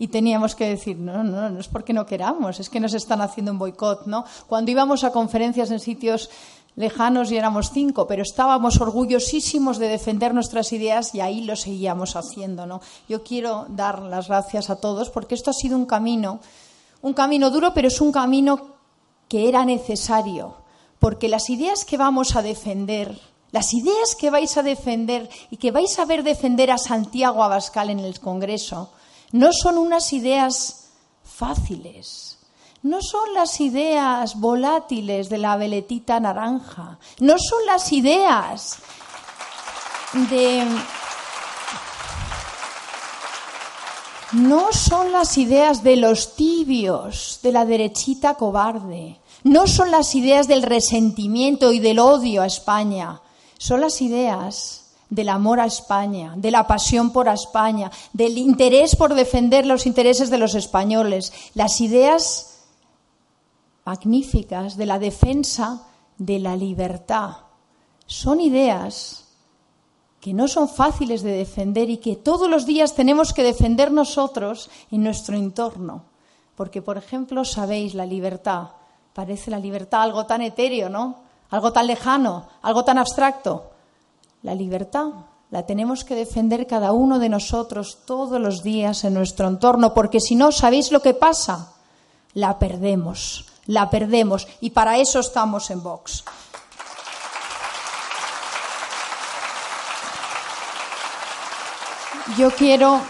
[0.00, 3.20] Y teníamos que decir, no, no, no es porque no queramos, es que nos están
[3.20, 4.24] haciendo un boicot, ¿no?
[4.46, 6.30] Cuando íbamos a conferencias en sitios
[6.74, 12.16] lejanos y éramos cinco, pero estábamos orgullosísimos de defender nuestras ideas y ahí lo seguíamos
[12.16, 12.80] haciendo, ¿no?
[13.10, 16.40] Yo quiero dar las gracias a todos porque esto ha sido un camino,
[17.02, 18.76] un camino duro, pero es un camino
[19.28, 20.54] que era necesario,
[20.98, 23.20] porque las ideas que vamos a defender,
[23.52, 27.90] las ideas que vais a defender y que vais a ver defender a Santiago Abascal
[27.90, 28.90] en el Congreso,
[29.32, 30.90] no son unas ideas
[31.24, 32.38] fáciles,
[32.82, 38.78] no son las ideas volátiles de la veletita naranja, no son las ideas
[40.30, 40.66] de...
[44.32, 49.18] No son las ideas de los tibios, de la derechita cobarde.
[49.42, 53.20] No son las ideas del resentimiento y del odio a España.
[53.58, 54.79] Son las ideas
[55.10, 60.30] del amor a España, de la pasión por España, del interés por defender los intereses
[60.30, 62.60] de los españoles, las ideas
[63.84, 65.86] magníficas de la defensa
[66.16, 67.36] de la libertad.
[68.06, 69.26] Son ideas
[70.20, 74.70] que no son fáciles de defender y que todos los días tenemos que defender nosotros
[74.90, 76.04] en nuestro entorno.
[76.54, 78.68] Porque, por ejemplo, sabéis, la libertad
[79.14, 81.16] Parece la libertad algo tan etéreo, ¿no?
[81.50, 83.69] Algo tan lejano, algo tan abstracto.
[84.42, 85.08] La libertad
[85.50, 90.20] la tenemos que defender cada uno de nosotros todos los días en nuestro entorno, porque
[90.20, 91.74] si no, ¿sabéis lo que pasa?
[92.34, 96.24] La perdemos, la perdemos, y para eso estamos en Vox.
[102.38, 103.00] Yo quiero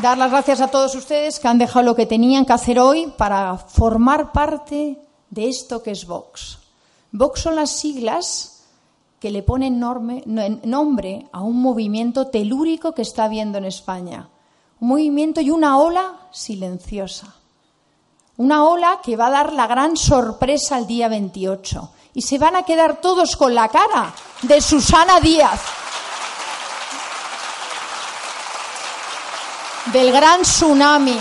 [0.00, 3.12] dar las gracias a todos ustedes que han dejado lo que tenían que hacer hoy
[3.16, 4.98] para formar parte
[5.30, 6.58] de esto que es Vox.
[7.10, 8.57] Vox son las siglas
[9.20, 14.28] que le ponen nombre a un movimiento telúrico que está habiendo en España.
[14.80, 17.34] Un movimiento y una ola silenciosa.
[18.36, 21.90] Una ola que va a dar la gran sorpresa el día 28.
[22.14, 25.60] Y se van a quedar todos con la cara de Susana Díaz.
[29.92, 31.18] Del gran tsunami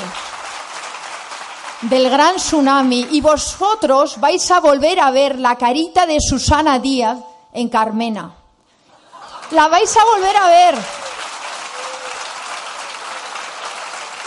[1.82, 7.20] del gran tsunami y vosotros vais a volver a ver la carita de Susana Díaz
[7.54, 8.34] en Carmena.
[9.52, 10.76] La vais a volver a ver.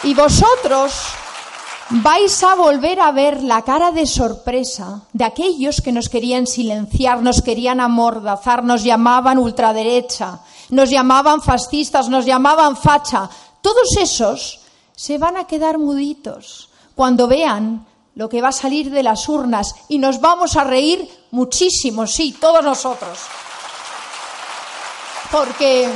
[0.02, 0.92] Y vosotros
[1.90, 7.20] vais a volver a ver la cara de sorpresa de aquellos que nos querían silenciar,
[7.22, 10.40] nos querían amordazar, nos llamaban ultraderecha,
[10.70, 13.28] nos llamaban fascistas, nos llamaban facha.
[13.60, 14.60] Todos esos
[14.94, 19.74] se van a quedar muditos cuando vean lo que va a salir de las urnas
[19.88, 23.18] y nos vamos a reír muchísimo, sí, todos nosotros.
[25.30, 25.88] Porque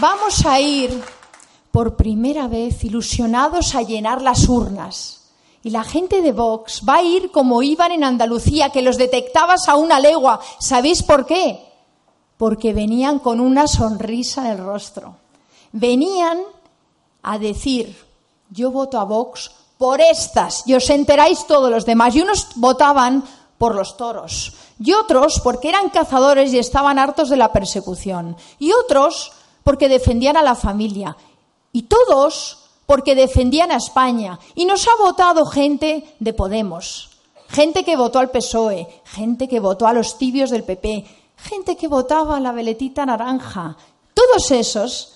[0.00, 1.02] vamos a ir
[1.70, 5.16] por primera vez ilusionados a llenar las urnas.
[5.62, 9.68] Y la gente de Vox va a ir como iban en Andalucía, que los detectabas
[9.68, 10.40] a una legua.
[10.60, 11.60] ¿Sabéis por qué?
[12.36, 15.16] Porque venían con una sonrisa en el rostro.
[15.72, 16.38] Venían
[17.22, 18.05] a decir,
[18.50, 22.14] yo voto a Vox por estas, y os enteráis todos los demás.
[22.14, 23.24] Y unos votaban
[23.58, 28.72] por los toros, y otros porque eran cazadores y estaban hartos de la persecución, y
[28.72, 29.32] otros
[29.64, 31.16] porque defendían a la familia,
[31.72, 34.38] y todos porque defendían a España.
[34.54, 37.10] Y nos ha votado gente de Podemos,
[37.48, 41.04] gente que votó al PSOE, gente que votó a los tibios del PP,
[41.36, 43.76] gente que votaba a la veletita naranja.
[44.14, 45.12] Todos esos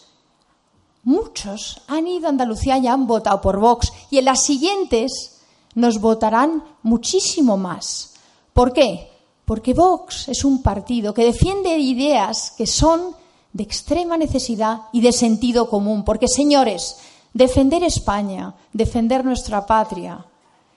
[1.03, 5.41] Muchos han ido a Andalucía y han votado por Vox y en las siguientes
[5.75, 8.15] nos votarán muchísimo más.
[8.53, 9.09] ¿Por qué?
[9.45, 13.17] Porque Vox es un partido que defiende ideas que son
[13.53, 16.05] de extrema necesidad y de sentido común.
[16.05, 16.99] Porque, señores,
[17.33, 20.27] defender España, defender nuestra patria,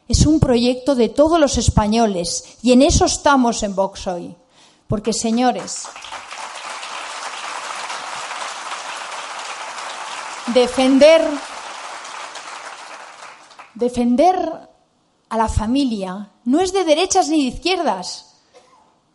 [0.07, 4.35] es un proyecto de todos los españoles y en eso estamos en Vox hoy.
[4.87, 5.83] Porque, señores,
[10.47, 11.21] defender,
[13.75, 14.69] defender
[15.29, 18.29] a la familia no es de derechas ni de izquierdas.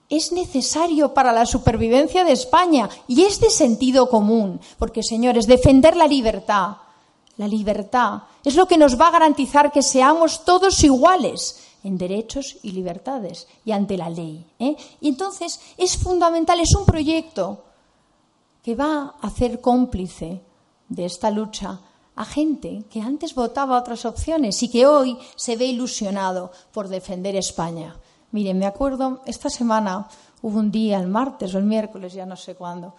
[0.09, 5.97] Es necesario para la supervivencia de España y es de sentido común, porque señores, defender
[5.97, 6.79] la libertad,
[7.37, 12.57] la libertad es lo que nos va a garantizar que seamos todos iguales en derechos
[12.62, 14.47] y libertades y ante la ley.
[14.59, 14.76] ¿eh?
[15.01, 17.64] Y entonces es fundamental, es un proyecto
[18.62, 20.41] que va a hacer cómplice
[20.89, 21.80] de esta lucha
[22.16, 27.36] a gente que antes votaba otras opciones y que hoy se ve ilusionado por defender
[27.36, 27.95] España.
[28.32, 30.09] Miren, me acuerdo, esta semana
[30.43, 32.95] hubo un día, el martes o el miércoles, ya no sé cuándo,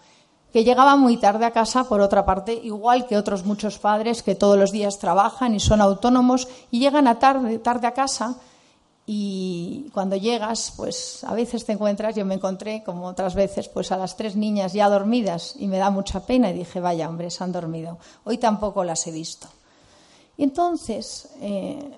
[0.52, 4.34] que llegaba muy tarde a casa, por otra parte, igual que otros muchos padres que
[4.34, 8.36] todos los días trabajan y son autónomos y llegan a tarde, tarde a casa
[9.12, 13.90] y cuando llegas, pues a veces te encuentras, yo me encontré como otras veces, pues
[13.90, 17.28] a las tres niñas ya dormidas y me da mucha pena y dije, vaya hombre,
[17.28, 17.98] se han dormido.
[18.22, 19.48] Hoy tampoco las he visto.
[20.36, 21.90] Y entonces eh,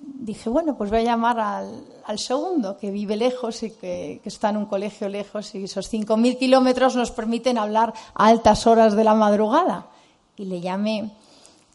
[0.00, 4.56] dije, bueno, pues voy a llamar al, segundo, que vive lejos y que, está en
[4.56, 9.14] un colegio lejos y esos 5.000 kilómetros nos permiten hablar a altas horas de la
[9.14, 9.86] madrugada.
[10.36, 11.12] Y le llamé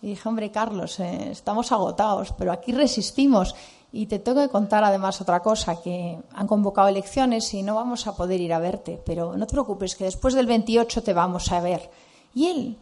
[0.01, 3.55] y dije, hombre, Carlos, eh, estamos agotados, pero aquí resistimos.
[3.96, 8.08] Y te tengo que contar además otra cosa, que han convocado elecciones y no vamos
[8.08, 11.52] a poder ir a verte, pero no te preocupes, que después del 28 te vamos
[11.52, 11.91] a ver.
[12.34, 12.78] Y él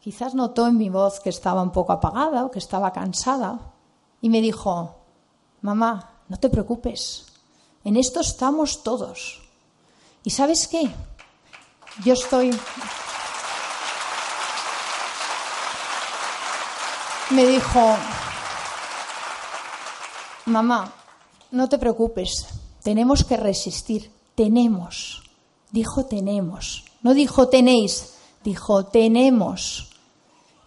[0.00, 3.60] quizás notó en mi voz que estaba un poco apagada o que estaba cansada
[4.20, 4.96] y me dijo,
[5.60, 7.26] mamá, no te preocupes,
[7.84, 9.40] en esto estamos todos.
[10.24, 10.90] ¿Y sabes qué?
[12.04, 12.50] Yo estoy...
[17.30, 17.96] Me dijo,
[20.46, 20.92] mamá,
[21.50, 22.46] no te preocupes,
[22.82, 25.22] tenemos que resistir, tenemos.
[25.70, 28.14] Dijo tenemos, no dijo tenéis,
[28.44, 29.90] dijo tenemos.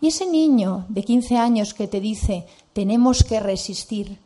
[0.02, 4.20] Y ese niño de 15 años que te dice tenemos que resistir.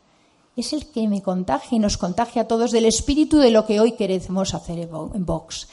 [0.56, 3.80] Es el que me contagia y nos contagia a todos del espíritu de lo que
[3.80, 5.68] hoy queremos hacer en Vox.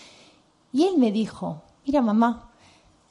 [0.72, 2.52] Y él me dijo, mira mamá,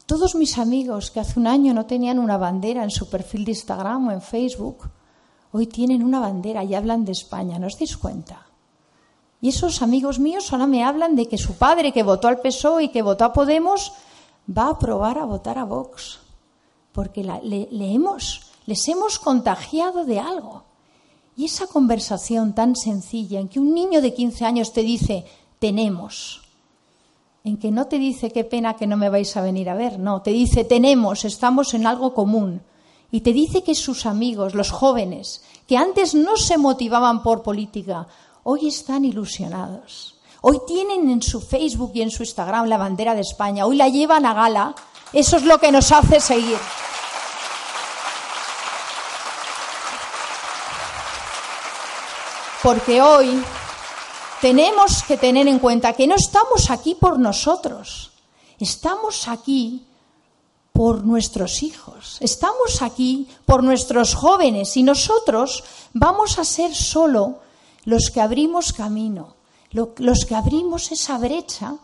[0.07, 3.51] todos mis amigos que hace un año no tenían una bandera en su perfil de
[3.51, 4.89] Instagram o en Facebook,
[5.53, 8.47] hoy tienen una bandera y hablan de España, ¿no os dais cuenta?
[9.41, 12.85] Y esos amigos míos ahora me hablan de que su padre, que votó al PSOE
[12.85, 13.93] y que votó a Podemos,
[14.47, 16.19] va a probar a votar a Vox,
[16.93, 20.65] porque le, hemos, les hemos contagiado de algo.
[21.37, 25.25] Y esa conversación tan sencilla en que un niño de 15 años te dice,
[25.61, 26.43] tenemos,
[27.45, 30.01] en que no te dice qué pena que no me vais a venir a ver,
[30.01, 32.61] no, te dice tenemos, estamos en algo común.
[33.11, 38.07] Y te dice que sus amigos, los jóvenes, que antes no se motivaban por política,
[38.43, 40.17] hoy están ilusionados.
[40.43, 43.89] Hoy tienen en su Facebook y en su Instagram la bandera de España, hoy la
[43.89, 44.75] llevan a gala.
[45.13, 46.59] Eso es lo que nos hace seguir.
[52.63, 53.43] Porque hoy
[54.43, 58.11] tenemos que tener en cuenta que no estamos aquí por nosotros,
[58.59, 59.88] estamos aquí
[60.79, 67.41] por nuestros hijos, estamos aquí por nuestros jóvenes y nosotros vamos a ser solo
[67.85, 69.35] los que abrimos camino,
[69.73, 71.75] los que abrimos esa brecha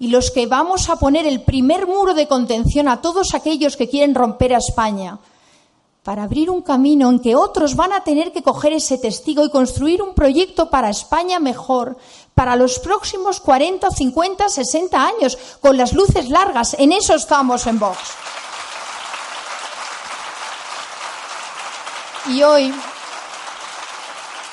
[0.00, 3.88] y los que vamos a poner el primer muro de contención a todos aquellos que
[3.88, 5.20] quieren romper a España
[6.02, 9.50] para abrir un camino en que otros van a tener que coger ese testigo y
[9.50, 11.96] construir un proyecto para España mejor,
[12.34, 16.74] para los próximos 40, 50, 60 años, con las luces largas.
[16.78, 17.98] En eso estamos en Vox.
[22.30, 22.72] Y hoy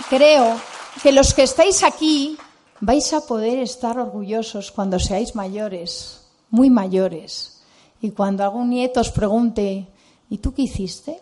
[0.10, 0.60] creo
[1.02, 2.38] que los que estáis aquí
[2.82, 7.62] vais a poder estar orgullosos cuando seáis mayores, muy mayores,
[8.02, 9.88] y cuando algún nieto os pregunte,
[10.30, 11.22] ¿y tú qué hiciste?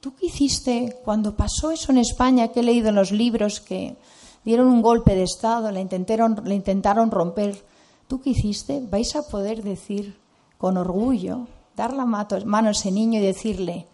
[0.00, 3.96] ¿Tú qué hiciste cuando pasó eso en España que he leído en los libros que
[4.44, 7.64] dieron un golpe de Estado, la intentaron, intentaron romper?
[8.08, 8.82] ¿Tú qué hiciste?
[8.90, 10.18] Vais a poder decir
[10.58, 13.86] con orgullo, dar la mano a ese niño y decirle,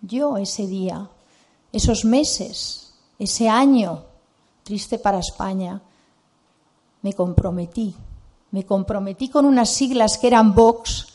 [0.00, 1.08] yo ese día,
[1.72, 4.04] esos meses, ese año
[4.62, 5.80] triste para España,
[7.02, 7.94] me comprometí,
[8.50, 11.06] me comprometí con unas siglas que eran Vox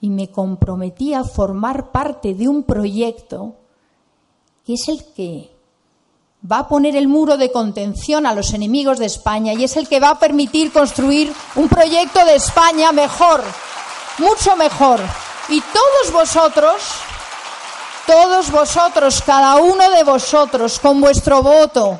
[0.00, 3.54] y me comprometí a formar parte de un proyecto
[4.64, 5.51] que es el que
[6.50, 9.88] va a poner el muro de contención a los enemigos de España y es el
[9.88, 13.42] que va a permitir construir un proyecto de España mejor,
[14.18, 15.00] mucho mejor.
[15.48, 16.82] Y todos vosotros,
[18.06, 21.98] todos vosotros, cada uno de vosotros, con vuestro voto,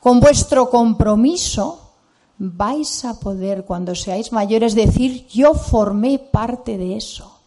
[0.00, 1.92] con vuestro compromiso,
[2.38, 7.40] vais a poder, cuando seáis mayores, decir, yo formé parte de eso.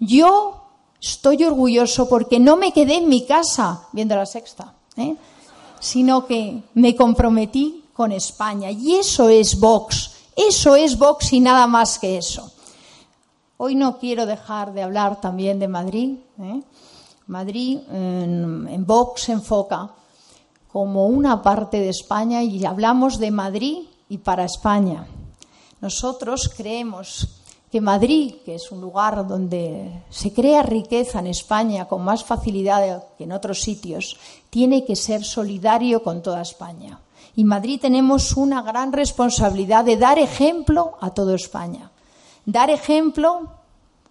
[0.00, 0.62] Yo
[1.02, 5.16] Estoy orgulloso porque no me quedé en mi casa viendo la sexta, ¿eh?
[5.82, 8.70] Sino que me comprometí con España.
[8.70, 10.12] Y eso es Vox.
[10.36, 12.52] Eso es Vox y nada más que eso.
[13.56, 16.18] Hoy no quiero dejar de hablar también de Madrid.
[16.40, 16.62] ¿eh?
[17.26, 19.90] Madrid en, en Vox se enfoca
[20.72, 23.78] como una parte de España y hablamos de Madrid
[24.08, 25.04] y para España.
[25.80, 27.41] Nosotros creemos
[27.72, 33.06] que Madrid, que es un lugar donde se crea riqueza en España con más facilidad
[33.16, 34.18] que en otros sitios,
[34.50, 37.00] tiene que ser solidario con toda España.
[37.34, 41.90] Y Madrid tenemos una gran responsabilidad de dar ejemplo a toda España.
[42.44, 43.48] Dar ejemplo,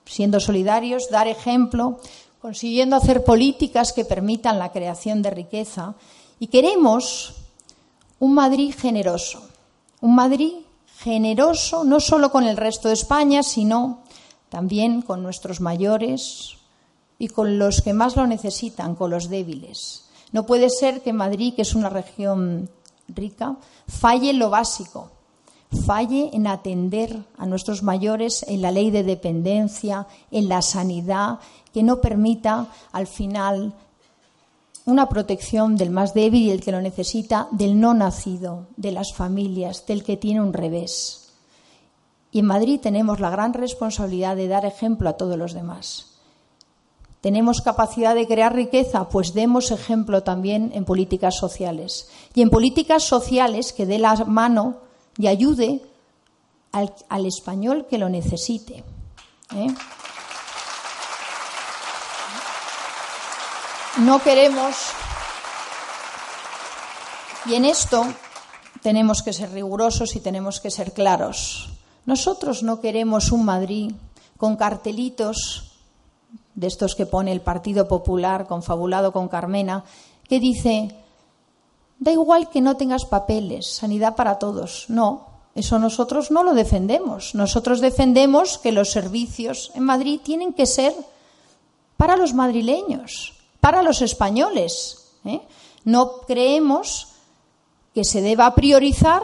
[0.05, 1.99] siendo solidarios, dar ejemplo,
[2.41, 5.93] consiguiendo hacer políticas que permitan la creación de riqueza.
[6.39, 7.35] Y queremos
[8.17, 9.43] un Madrid generoso,
[9.99, 10.53] un Madrid
[11.03, 14.03] generoso no solo con el resto de España, sino
[14.49, 16.57] también con nuestros mayores
[17.17, 20.05] y con los que más lo necesitan, con los débiles.
[20.31, 22.69] No puede ser que Madrid, que es una región
[23.07, 25.11] rica, falle en lo básico,
[25.85, 31.39] falle en atender a nuestros mayores en la ley de dependencia, en la sanidad,
[31.73, 33.73] que no permita al final
[34.85, 39.13] una protección del más débil y el que lo necesita, del no nacido, de las
[39.13, 41.29] familias, del que tiene un revés.
[42.31, 46.11] Y en Madrid tenemos la gran responsabilidad de dar ejemplo a todos los demás.
[47.19, 49.07] ¿Tenemos capacidad de crear riqueza?
[49.09, 52.09] Pues demos ejemplo también en políticas sociales.
[52.33, 54.77] Y en políticas sociales que dé la mano
[55.17, 55.81] y ayude
[56.71, 58.83] al, español que lo necesite.
[59.55, 59.67] ¿eh?
[64.01, 64.75] No queremos.
[67.45, 68.05] Y en esto
[68.81, 71.69] tenemos que ser rigurosos y tenemos que ser claros.
[72.05, 73.91] Nosotros no queremos un Madrid
[74.37, 75.71] con cartelitos
[76.55, 79.83] de estos que pone el Partido Popular, confabulado con Carmena,
[80.27, 80.95] que dice,
[81.99, 84.85] da igual que no tengas papeles, sanidad para todos.
[84.89, 87.35] No, eso nosotros no lo defendemos.
[87.35, 90.93] Nosotros defendemos que los servicios en Madrid tienen que ser
[91.97, 95.13] para los madrileños, para los españoles.
[95.23, 95.41] ¿eh?
[95.85, 97.07] No creemos
[97.93, 99.23] que se deba priorizar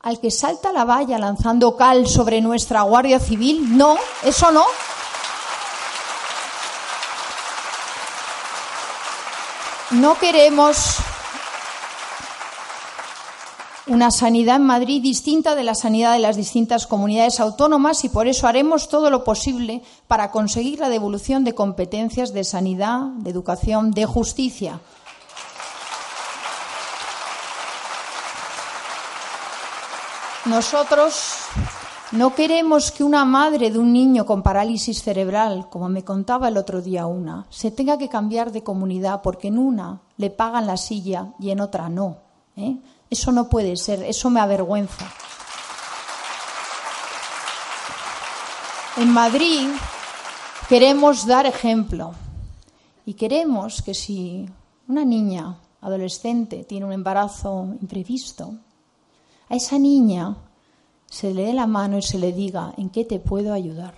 [0.00, 3.76] al que salta la valla lanzando cal sobre nuestra Guardia Civil.
[3.76, 4.64] No, eso no.
[9.90, 10.96] No queremos
[13.86, 18.26] una sanidad en Madrid distinta de la sanidad de las distintas comunidades autónomas y por
[18.26, 23.92] eso haremos todo lo posible para conseguir la devolución de competencias de sanidad, de educación,
[23.92, 24.80] de justicia.
[30.46, 31.36] Nosotros
[32.12, 36.56] no queremos que una madre de un niño con parálisis cerebral, como me contaba el
[36.56, 40.76] otro día una, se tenga que cambiar de comunidad porque en una le pagan la
[40.76, 42.18] silla y en otra no.
[42.56, 42.76] ¿eh?
[43.10, 45.06] Eso no puede ser, eso me avergüenza.
[48.96, 49.68] En Madrid
[50.68, 52.14] queremos dar ejemplo
[53.04, 54.46] y queremos que si
[54.88, 58.54] una niña adolescente tiene un embarazo imprevisto,
[59.48, 60.36] a esa niña
[61.06, 63.94] se le dé la mano y se le diga en qué te puedo ayudar,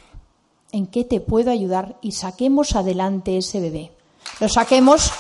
[0.73, 3.93] en qué te puedo ayudar y saquemos adelante ese bebé.
[4.41, 5.11] Lo saquemos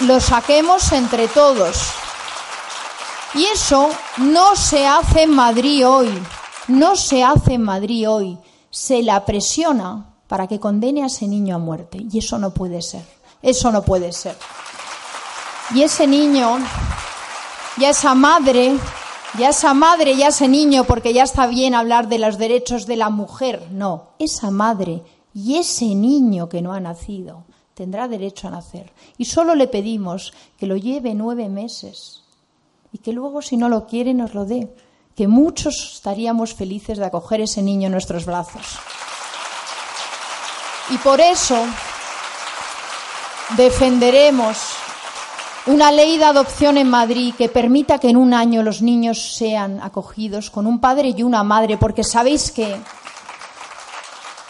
[0.00, 1.92] lo saquemos entre todos.
[3.34, 3.88] Y eso
[4.18, 6.10] no se hace en Madrid hoy,
[6.68, 8.38] no se hace en Madrid hoy.
[8.70, 12.04] Se la presiona para que condene a ese niño a muerte.
[12.10, 13.04] Y eso no puede ser,
[13.42, 14.36] eso no puede ser.
[15.74, 16.58] Y ese niño,
[17.78, 18.76] ya esa madre,
[19.38, 22.96] ya esa madre, ya ese niño, porque ya está bien hablar de los derechos de
[22.96, 25.02] la mujer, no, esa madre
[25.34, 27.44] y ese niño que no ha nacido
[27.76, 28.90] tendrá derecho a nacer.
[29.18, 32.22] Y solo le pedimos que lo lleve nueve meses
[32.90, 34.74] y que luego, si no lo quiere, nos lo dé.
[35.14, 38.78] Que muchos estaríamos felices de acoger ese niño en nuestros brazos.
[40.88, 41.58] Y por eso
[43.58, 44.56] defenderemos
[45.66, 49.80] una ley de adopción en Madrid que permita que en un año los niños sean
[49.82, 52.76] acogidos con un padre y una madre, porque sabéis que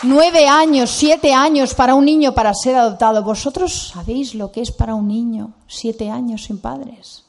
[0.02, 3.22] nueve años, siete años para un niño para ser adoptado.
[3.22, 7.24] ¿Vosotros sabéis lo que es para un niño siete años sin padres?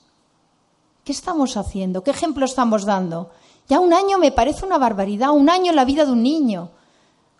[1.03, 2.03] ¿Qué estamos haciendo?
[2.03, 3.31] ¿Qué ejemplo estamos dando?
[3.69, 6.69] Ya un año me parece una barbaridad, un año en la vida de un niño.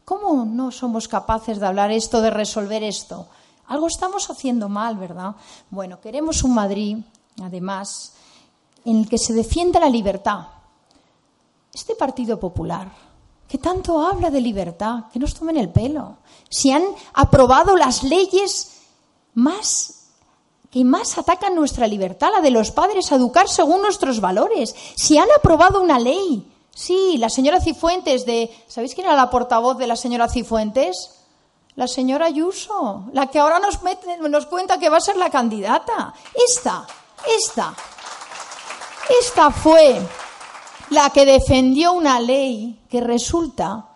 [0.05, 3.27] ¿Cómo no somos capaces de hablar esto, de resolver esto?
[3.67, 5.35] Algo estamos haciendo mal, ¿verdad?
[5.69, 6.97] Bueno, queremos un Madrid,
[7.41, 8.13] además,
[8.85, 10.47] en el que se defienda la libertad.
[11.73, 12.89] Este Partido Popular,
[13.47, 16.17] que tanto habla de libertad, que nos tomen el pelo.
[16.49, 16.83] Si han
[17.13, 18.81] aprobado las leyes
[19.33, 19.93] más
[20.71, 24.75] que más atacan nuestra libertad, la de los padres a educar según nuestros valores.
[24.95, 26.51] Si han aprobado una ley.
[26.75, 31.11] Sí, la señora Cifuentes de ¿Sabéis quién era la portavoz de la señora Cifuentes?
[31.75, 33.79] La señora Ayuso, la que ahora nos,
[34.29, 36.13] nos cuenta que va a ser la candidata.
[36.33, 36.85] Esta,
[37.27, 37.73] esta,
[39.21, 40.01] esta fue
[40.89, 43.89] la que defendió una ley que resulta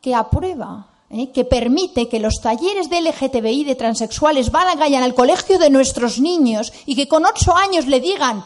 [0.00, 1.30] que aprueba, ¿eh?
[1.30, 6.72] que permite que los talleres de LGTBI de transexuales vayan al colegio de nuestros niños
[6.86, 8.44] y que con ocho años le digan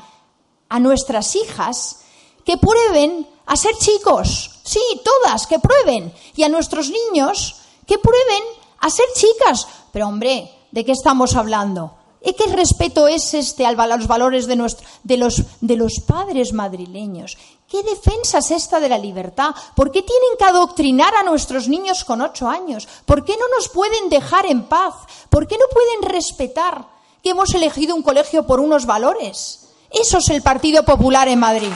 [0.69, 2.01] a nuestras hijas
[2.45, 4.61] que prueben a ser chicos.
[4.65, 6.13] Sí, todas, que prueben.
[6.37, 7.57] Y a nuestros niños
[7.87, 8.43] que prueben
[8.81, 9.67] a ser chicas.
[9.93, 11.95] Pero hombre, ¿de qué estamos hablando?
[12.25, 14.57] ¿Y qué respeto es este a los valores de,
[15.03, 17.37] de, los, de los padres madrileños?
[17.69, 19.55] ¿Qué defensa es esta de la libertad?
[19.77, 22.89] ¿Por qué tienen que adoctrinar a nuestros niños con ocho años?
[23.05, 24.95] ¿Por qué no nos pueden dejar en paz?
[25.29, 26.87] ¿Por qué no pueden respetar
[27.23, 29.69] que hemos elegido un colegio por unos valores?
[29.91, 31.73] Eso es el Partido Popular en Madrid.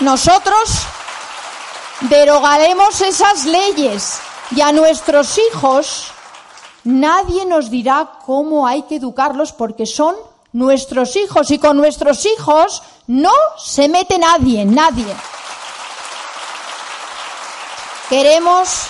[0.00, 0.70] Nosotros
[2.02, 4.18] derogaremos esas leyes
[4.50, 6.12] y a nuestros hijos
[6.86, 10.14] Nadie nos dirá cómo hay que educarlos porque son
[10.52, 15.12] nuestros hijos y con nuestros hijos no se mete nadie, nadie.
[18.08, 18.86] Queremos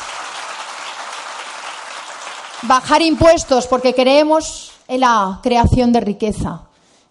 [2.62, 6.61] bajar impuestos porque creemos en la creación de riqueza.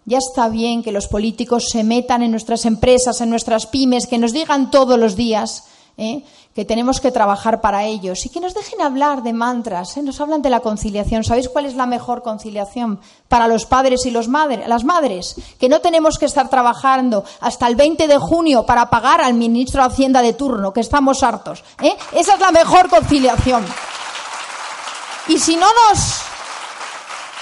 [0.04, 4.18] Ya está bien que los políticos se metan en nuestras empresas, en nuestras pymes, que
[4.18, 5.64] nos digan todos los días
[5.98, 6.22] ¿eh?
[6.56, 10.02] Que tenemos que trabajar para ellos y que nos dejen hablar de mantras, ¿eh?
[10.02, 11.22] nos hablan de la conciliación.
[11.22, 12.98] ¿Sabéis cuál es la mejor conciliación
[13.28, 15.36] para los padres y los madres, las madres?
[15.60, 19.82] Que no tenemos que estar trabajando hasta el 20 de junio para pagar al ministro
[19.82, 21.62] de Hacienda de turno, que estamos hartos.
[21.82, 21.94] ¿eh?
[22.12, 23.62] Esa es la mejor conciliación.
[25.28, 26.22] Y si no nos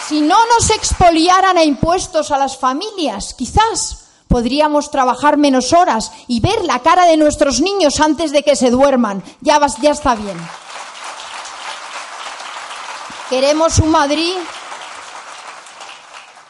[0.08, 4.03] si no nos expoliaran a impuestos a las familias, quizás
[4.35, 8.68] podríamos trabajar menos horas y ver la cara de nuestros niños antes de que se
[8.68, 9.22] duerman.
[9.41, 10.37] Ya, ya está bien.
[13.30, 14.35] Queremos un Madrid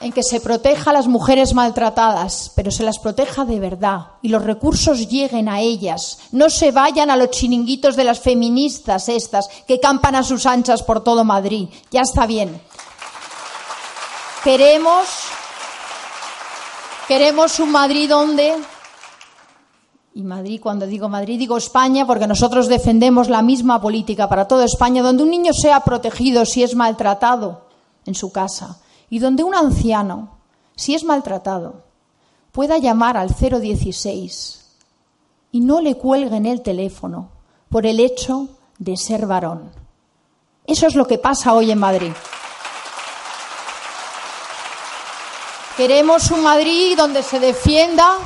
[0.00, 4.28] en que se proteja a las mujeres maltratadas, pero se las proteja de verdad y
[4.28, 6.20] los recursos lleguen a ellas.
[6.32, 10.82] No se vayan a los chiringuitos de las feministas estas que campan a sus anchas
[10.82, 11.68] por todo Madrid.
[11.90, 12.62] Ya está bien.
[14.42, 15.06] Queremos
[17.06, 18.54] Queremos un Madrid donde,
[20.14, 24.64] y Madrid, cuando digo Madrid, digo España, porque nosotros defendemos la misma política para toda
[24.64, 27.66] España, donde un niño sea protegido si es maltratado
[28.06, 28.78] en su casa
[29.10, 30.38] y donde un anciano,
[30.76, 31.82] si es maltratado,
[32.52, 34.64] pueda llamar al 016
[35.52, 37.28] y no le cuelguen el teléfono
[37.68, 38.48] por el hecho
[38.78, 39.70] de ser varón.
[40.66, 42.12] Eso es lo que pasa hoy en Madrid.
[45.76, 48.18] Queremos un Madrid donde se defienda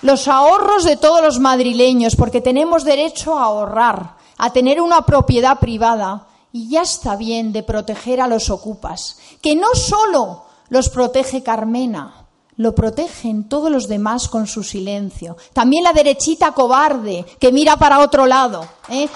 [0.00, 5.58] los ahorros de todos los madrileños, porque tenemos derecho a ahorrar, a tener una propiedad
[5.58, 6.28] privada.
[6.52, 12.26] Y ya está bien de proteger a los ocupas, que no solo los protege Carmena,
[12.56, 15.36] lo protegen todos los demás con su silencio.
[15.52, 18.66] También la derechita cobarde que mira para otro lado.
[18.88, 19.08] ¿eh?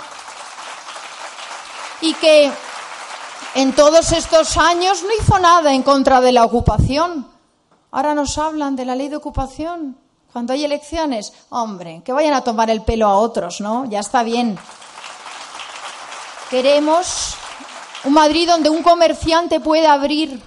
[2.02, 2.52] Y que
[3.54, 7.26] en todos estos años no hizo nada en contra de la ocupación.
[7.90, 9.96] Ahora nos hablan de la ley de ocupación.
[10.32, 13.84] Cuando hay elecciones, hombre, que vayan a tomar el pelo a otros, ¿no?
[13.86, 14.56] Ya está bien.
[16.50, 17.34] Queremos
[18.04, 20.40] un Madrid donde un comerciante pueda abrir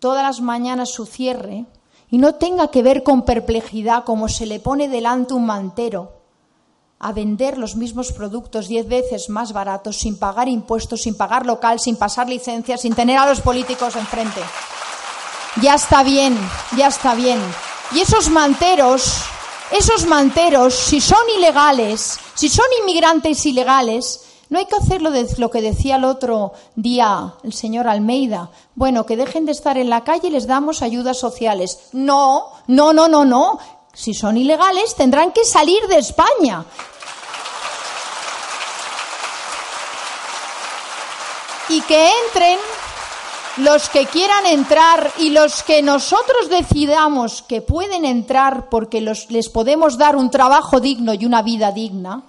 [0.00, 1.64] todas las mañanas su cierre
[2.10, 6.21] y no tenga que ver con perplejidad como se le pone delante un mantero
[7.02, 11.80] a vender los mismos productos diez veces más baratos sin pagar impuestos, sin pagar local,
[11.80, 14.40] sin pasar licencias, sin tener a los políticos enfrente.
[15.60, 16.38] Ya está bien,
[16.76, 17.40] ya está bien.
[17.92, 19.24] Y esos manteros,
[19.72, 25.50] esos manteros, si son ilegales, si son inmigrantes ilegales, no hay que hacerlo de lo
[25.50, 28.50] que decía el otro día el señor Almeida.
[28.76, 31.88] Bueno, que dejen de estar en la calle y les damos ayudas sociales.
[31.92, 33.58] No, no, no, no, no.
[33.92, 36.64] Si son ilegales, tendrán que salir de España.
[41.72, 42.58] Y que entren
[43.56, 49.96] los que quieran entrar y los que nosotros decidamos que pueden entrar porque les podemos
[49.96, 52.24] dar un trabajo digno y una vida digna,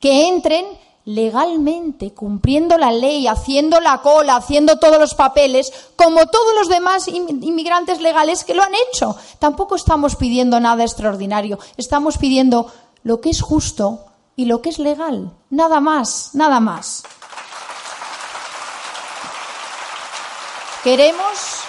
[0.00, 0.64] que entren
[1.04, 7.06] legalmente, cumpliendo la ley, haciendo la cola, haciendo todos los papeles, como todos los demás
[7.06, 9.14] inmigrantes legales que lo han hecho.
[9.38, 12.72] Tampoco estamos pidiendo nada extraordinario, estamos pidiendo
[13.02, 15.32] lo que es justo y lo que es legal.
[15.50, 17.04] Nada más, nada más.
[20.86, 21.64] Queremos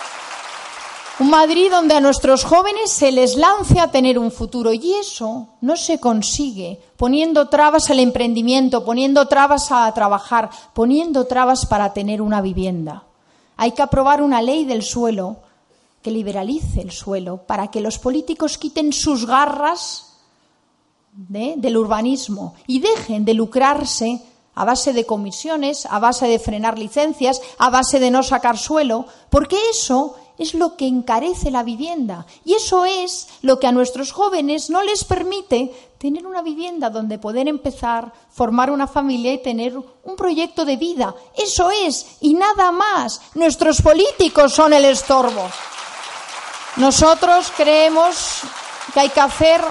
[1.19, 5.47] un Madrid donde a nuestros jóvenes se les lance a tener un futuro y eso
[5.59, 12.21] no se consigue poniendo trabas al emprendimiento, poniendo trabas a trabajar, poniendo trabas para tener
[12.21, 13.05] una vivienda.
[13.55, 15.37] Hay que aprobar una ley del suelo
[16.03, 20.19] que liberalice el suelo para que los políticos quiten sus garras
[21.11, 24.21] del urbanismo y dejen de lucrarse
[24.57, 29.05] a base de comisiones, a base de frenar licencias, a base de no sacar suelo,
[29.29, 34.11] porque eso es lo que encarece la vivienda y eso es lo que a nuestros
[34.11, 39.77] jóvenes no les permite tener una vivienda donde poder empezar, formar una familia y tener
[39.77, 41.13] un proyecto de vida.
[41.35, 43.21] Eso es, y nada más.
[43.35, 45.49] Nuestros políticos son el estorbo.
[46.77, 48.41] Nosotros creemos
[48.91, 49.61] que hay que hacer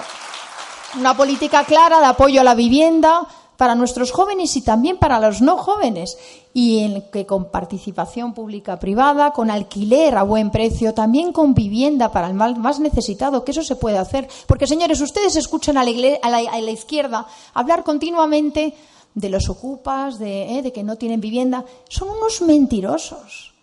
[0.95, 3.26] una política clara de apoyo a la vivienda,
[3.57, 6.18] para nuestros jóvenes y también para los no jóvenes,
[6.52, 12.28] y en que con participación pública-privada, con alquiler a buen precio, también con vivienda para
[12.28, 14.28] el más necesitado, que eso se puede hacer.
[14.46, 18.74] Porque, señores, ustedes escuchan a la, izquierda hablar continuamente
[19.14, 21.64] de los ocupas, eh, de que no tienen vivienda.
[21.88, 23.54] Son unos mentirosos.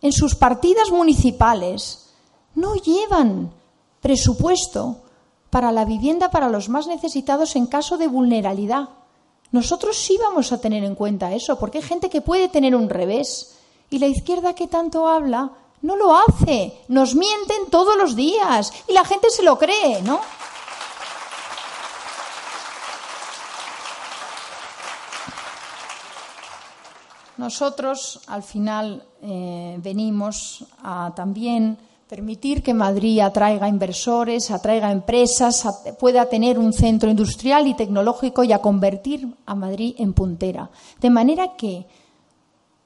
[0.00, 2.10] En sus partidas municipales
[2.54, 3.52] no llevan
[4.00, 4.98] presupuesto
[5.50, 8.88] para la vivienda para los más necesitados en caso de vulnerabilidad.
[9.52, 12.88] Nosotros sí vamos a tener en cuenta eso, porque hay gente que puede tener un
[12.88, 13.56] revés.
[13.90, 16.72] Y la izquierda que tanto habla no lo hace.
[16.88, 20.20] Nos mienten todos los días y la gente se lo cree, ¿no?
[27.36, 31.78] Nosotros al final eh, venimos a también
[32.08, 35.66] permitir que Madrid atraiga inversores, atraiga empresas,
[35.98, 40.70] pueda tener un centro industrial y tecnológico y a convertir a Madrid en puntera.
[41.00, 41.86] De manera que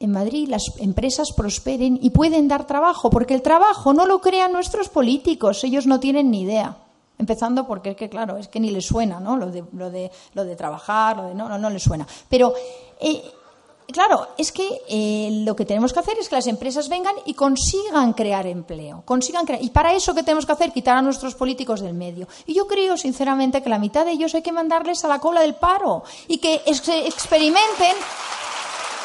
[0.00, 4.52] en Madrid las empresas prosperen y pueden dar trabajo, porque el trabajo no lo crean
[4.52, 6.76] nuestros políticos, ellos no tienen ni idea.
[7.18, 9.36] Empezando porque es que, claro, es que ni les suena, ¿no?
[9.36, 12.06] Lo de, lo de, lo de trabajar, lo de, no, no, no les suena.
[12.30, 12.54] Pero
[12.98, 13.22] eh,
[13.92, 17.34] claro, es que eh, lo que tenemos que hacer es que las empresas vengan y
[17.34, 21.34] consigan crear empleo, consigan crear, y para eso qué tenemos que hacer quitar a nuestros
[21.34, 22.28] políticos del medio.
[22.46, 25.40] Y yo creo sinceramente que la mitad de ellos hay que mandarles a la cola
[25.40, 27.96] del paro y que experimenten,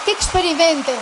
[0.05, 0.95] que experimenten.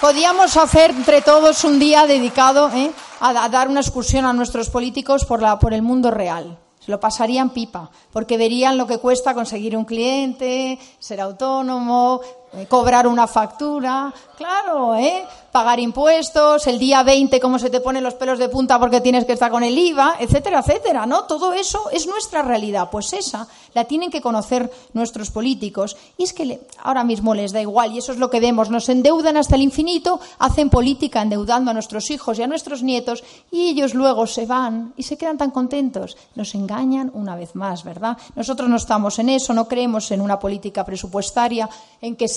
[0.00, 2.92] Podíamos hacer entre todos un día dedicado ¿eh?
[3.20, 6.58] a, dar una excursión a nuestros políticos por, el mundo real
[6.88, 12.20] lo pasarían pipa, porque verían lo que cuesta conseguir un cliente, ser autónomo,
[12.58, 15.24] eh, cobrar una factura, claro, ¿eh?
[15.52, 19.24] pagar impuestos, el día 20 cómo se te ponen los pelos de punta porque tienes
[19.24, 21.24] que estar con el IVA, etcétera, etcétera, ¿no?
[21.24, 26.32] Todo eso es nuestra realidad, pues esa la tienen que conocer nuestros políticos y es
[26.32, 29.56] que ahora mismo les da igual y eso es lo que vemos, nos endeudan hasta
[29.56, 34.26] el infinito, hacen política endeudando a nuestros hijos y a nuestros nietos y ellos luego
[34.26, 38.18] se van y se quedan tan contentos, nos engañan una vez más, ¿verdad?
[38.36, 41.68] Nosotros no estamos en eso, no creemos en una política presupuestaria
[42.00, 42.28] en que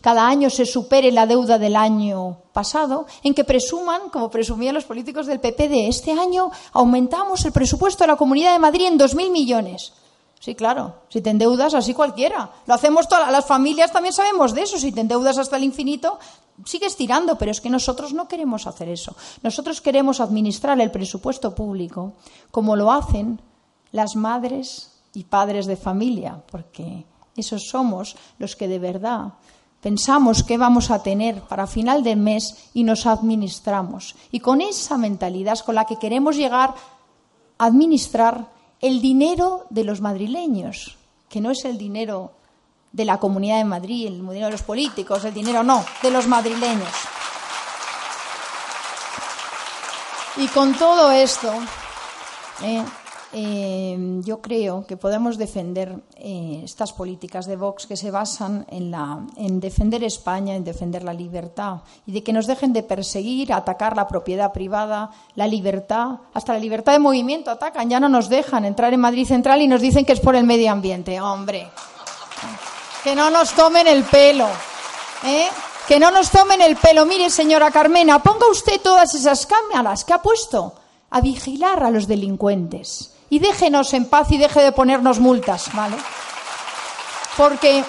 [0.00, 4.84] cada año se supere la deuda del año pasado, en que presuman, como presumían los
[4.84, 8.98] políticos del PP, de este año aumentamos el presupuesto de la Comunidad de Madrid en
[8.98, 9.92] 2.000 millones.
[10.40, 12.50] Sí, claro, si te endeudas así cualquiera.
[12.66, 14.78] Lo hacemos todas las familias también sabemos de eso.
[14.78, 16.18] Si te endeudas hasta el infinito,
[16.64, 19.14] sigues tirando, pero es que nosotros no queremos hacer eso.
[19.42, 22.14] Nosotros queremos administrar el presupuesto público
[22.50, 23.42] como lo hacen
[23.92, 27.04] las madres y padres de familia, porque
[27.36, 29.34] esos somos los que de verdad
[29.80, 34.14] pensamos qué vamos a tener para final del mes y nos administramos.
[34.30, 36.74] Y con esa mentalidad es con la que queremos llegar
[37.58, 38.48] a administrar
[38.80, 40.96] el dinero de los madrileños,
[41.28, 42.32] que no es el dinero
[42.92, 46.26] de la Comunidad de Madrid, el dinero de los políticos, el dinero no, de los
[46.26, 46.88] madrileños.
[50.36, 51.52] Y con todo esto,
[52.62, 52.82] eh,
[53.32, 58.90] eh, yo creo que podemos defender eh, estas políticas de Vox que se basan en,
[58.90, 61.76] la, en defender España, en defender la libertad
[62.06, 66.58] y de que nos dejen de perseguir, atacar la propiedad privada, la libertad, hasta la
[66.58, 70.04] libertad de movimiento atacan, ya no nos dejan entrar en Madrid Central y nos dicen
[70.04, 71.20] que es por el medio ambiente.
[71.20, 71.68] Hombre,
[73.04, 74.48] que no nos tomen el pelo.
[75.24, 75.46] ¿eh?
[75.86, 77.06] Que no nos tomen el pelo.
[77.06, 80.74] Mire, señora Carmena, ponga usted todas esas cámaras que ha puesto
[81.10, 85.96] a vigilar a los delincuentes y déjenos en paz y deje de ponernos multas, ¿vale?
[87.36, 87.84] Porque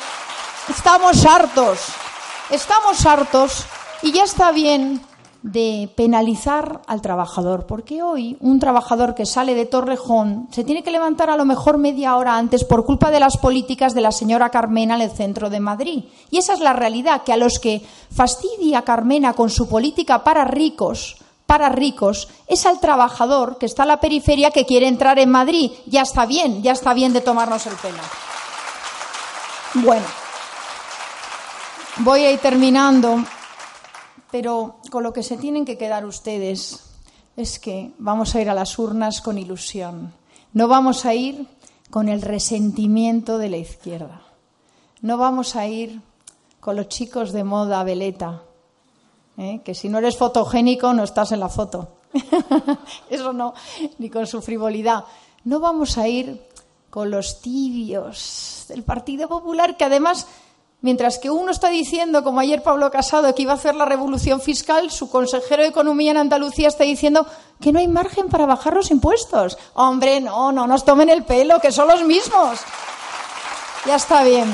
[0.69, 1.87] estamos hartos,
[2.51, 3.65] estamos hartos
[4.03, 5.01] y ya está bien
[5.43, 10.91] de penalizar al trabajador, porque hoy un trabajador que sale de Torrejón se tiene que
[10.91, 14.49] levantar a lo mejor media hora antes por culpa de las políticas de la señora
[14.49, 16.03] Carmena en el centro de Madrid.
[16.29, 17.81] Y esa es la realidad, que a los que
[18.11, 21.17] fastidia Carmena con su política para ricos,
[21.51, 25.69] para ricos es al trabajador que está en la periferia que quiere entrar en Madrid.
[25.85, 27.97] Ya está bien, ya está bien de tomarnos el pelo.
[29.73, 30.05] Bueno,
[31.97, 33.21] voy a ir terminando,
[34.31, 36.85] pero con lo que se tienen que quedar ustedes
[37.35, 40.13] es que vamos a ir a las urnas con ilusión.
[40.53, 41.47] No vamos a ir
[41.89, 44.21] con el resentimiento de la izquierda.
[45.01, 45.99] No vamos a ir
[46.61, 48.43] con los chicos de moda veleta
[49.37, 49.61] ¿eh?
[49.63, 51.89] que si no eres fotogénico no estás en la foto.
[53.09, 53.53] Eso no,
[53.97, 55.05] ni con su frivolidad.
[55.43, 56.41] No vamos a ir
[56.89, 60.27] con los tibios del Partido Popular, que además,
[60.81, 64.41] mientras que uno está diciendo, como ayer Pablo Casado, que iba a hacer la revolución
[64.41, 67.25] fiscal, su consejero de Economía en Andalucía está diciendo
[67.61, 69.57] que no hay margen para bajar los impuestos.
[69.73, 72.59] Hombre, no, no nos tomen el pelo, que son los mismos.
[73.85, 74.47] Ya está bien.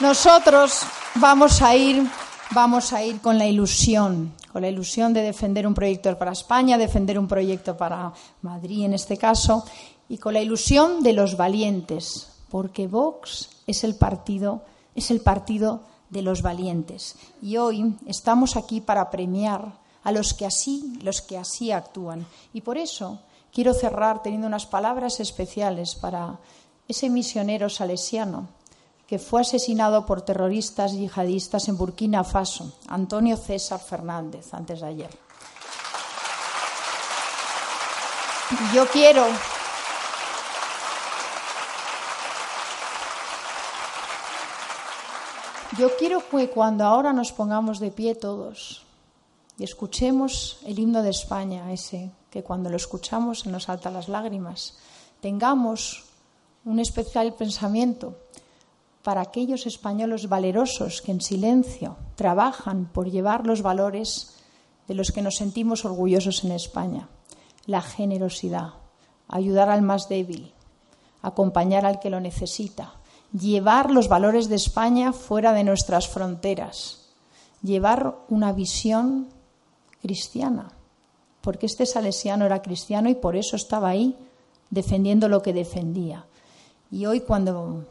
[0.00, 0.82] Nosotros
[1.14, 2.06] vamos a ir
[2.54, 6.76] vamos a ir con la ilusión, con la ilusión de defender un proyecto para España,
[6.76, 9.64] defender un proyecto para Madrid en este caso,
[10.08, 14.62] y con la ilusión de los valientes, porque Vox es el partido,
[14.94, 17.16] es el partido de los valientes.
[17.40, 22.26] Y hoy estamos aquí para premiar a los que así, los que así actúan.
[22.52, 23.20] Y por eso
[23.52, 26.38] quiero cerrar teniendo unas palabras especiales para
[26.86, 28.48] ese misionero salesiano
[29.06, 35.10] que fue asesinado por terroristas yihadistas en Burkina Faso, Antonio César Fernández, antes de ayer.
[38.74, 39.26] Yo quiero
[45.78, 48.84] Yo quiero que cuando ahora nos pongamos de pie todos
[49.56, 54.08] y escuchemos el himno de España, ese que cuando lo escuchamos se nos saltan las
[54.08, 54.76] lágrimas,
[55.22, 56.04] tengamos
[56.66, 58.18] un especial pensamiento
[59.02, 64.36] para aquellos españoles valerosos que en silencio trabajan por llevar los valores
[64.86, 67.08] de los que nos sentimos orgullosos en España.
[67.66, 68.74] La generosidad,
[69.28, 70.52] ayudar al más débil,
[71.20, 72.94] acompañar al que lo necesita,
[73.32, 77.08] llevar los valores de España fuera de nuestras fronteras,
[77.62, 79.28] llevar una visión
[80.00, 80.72] cristiana,
[81.40, 84.16] porque este salesiano era cristiano y por eso estaba ahí
[84.70, 86.26] defendiendo lo que defendía.
[86.90, 87.86] Y hoy cuando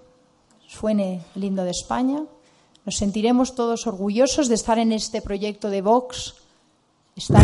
[0.72, 2.24] suene el himno de España,
[2.86, 6.36] nos sentiremos todos orgullosos de estar en este proyecto de Vox.
[7.16, 7.44] Estar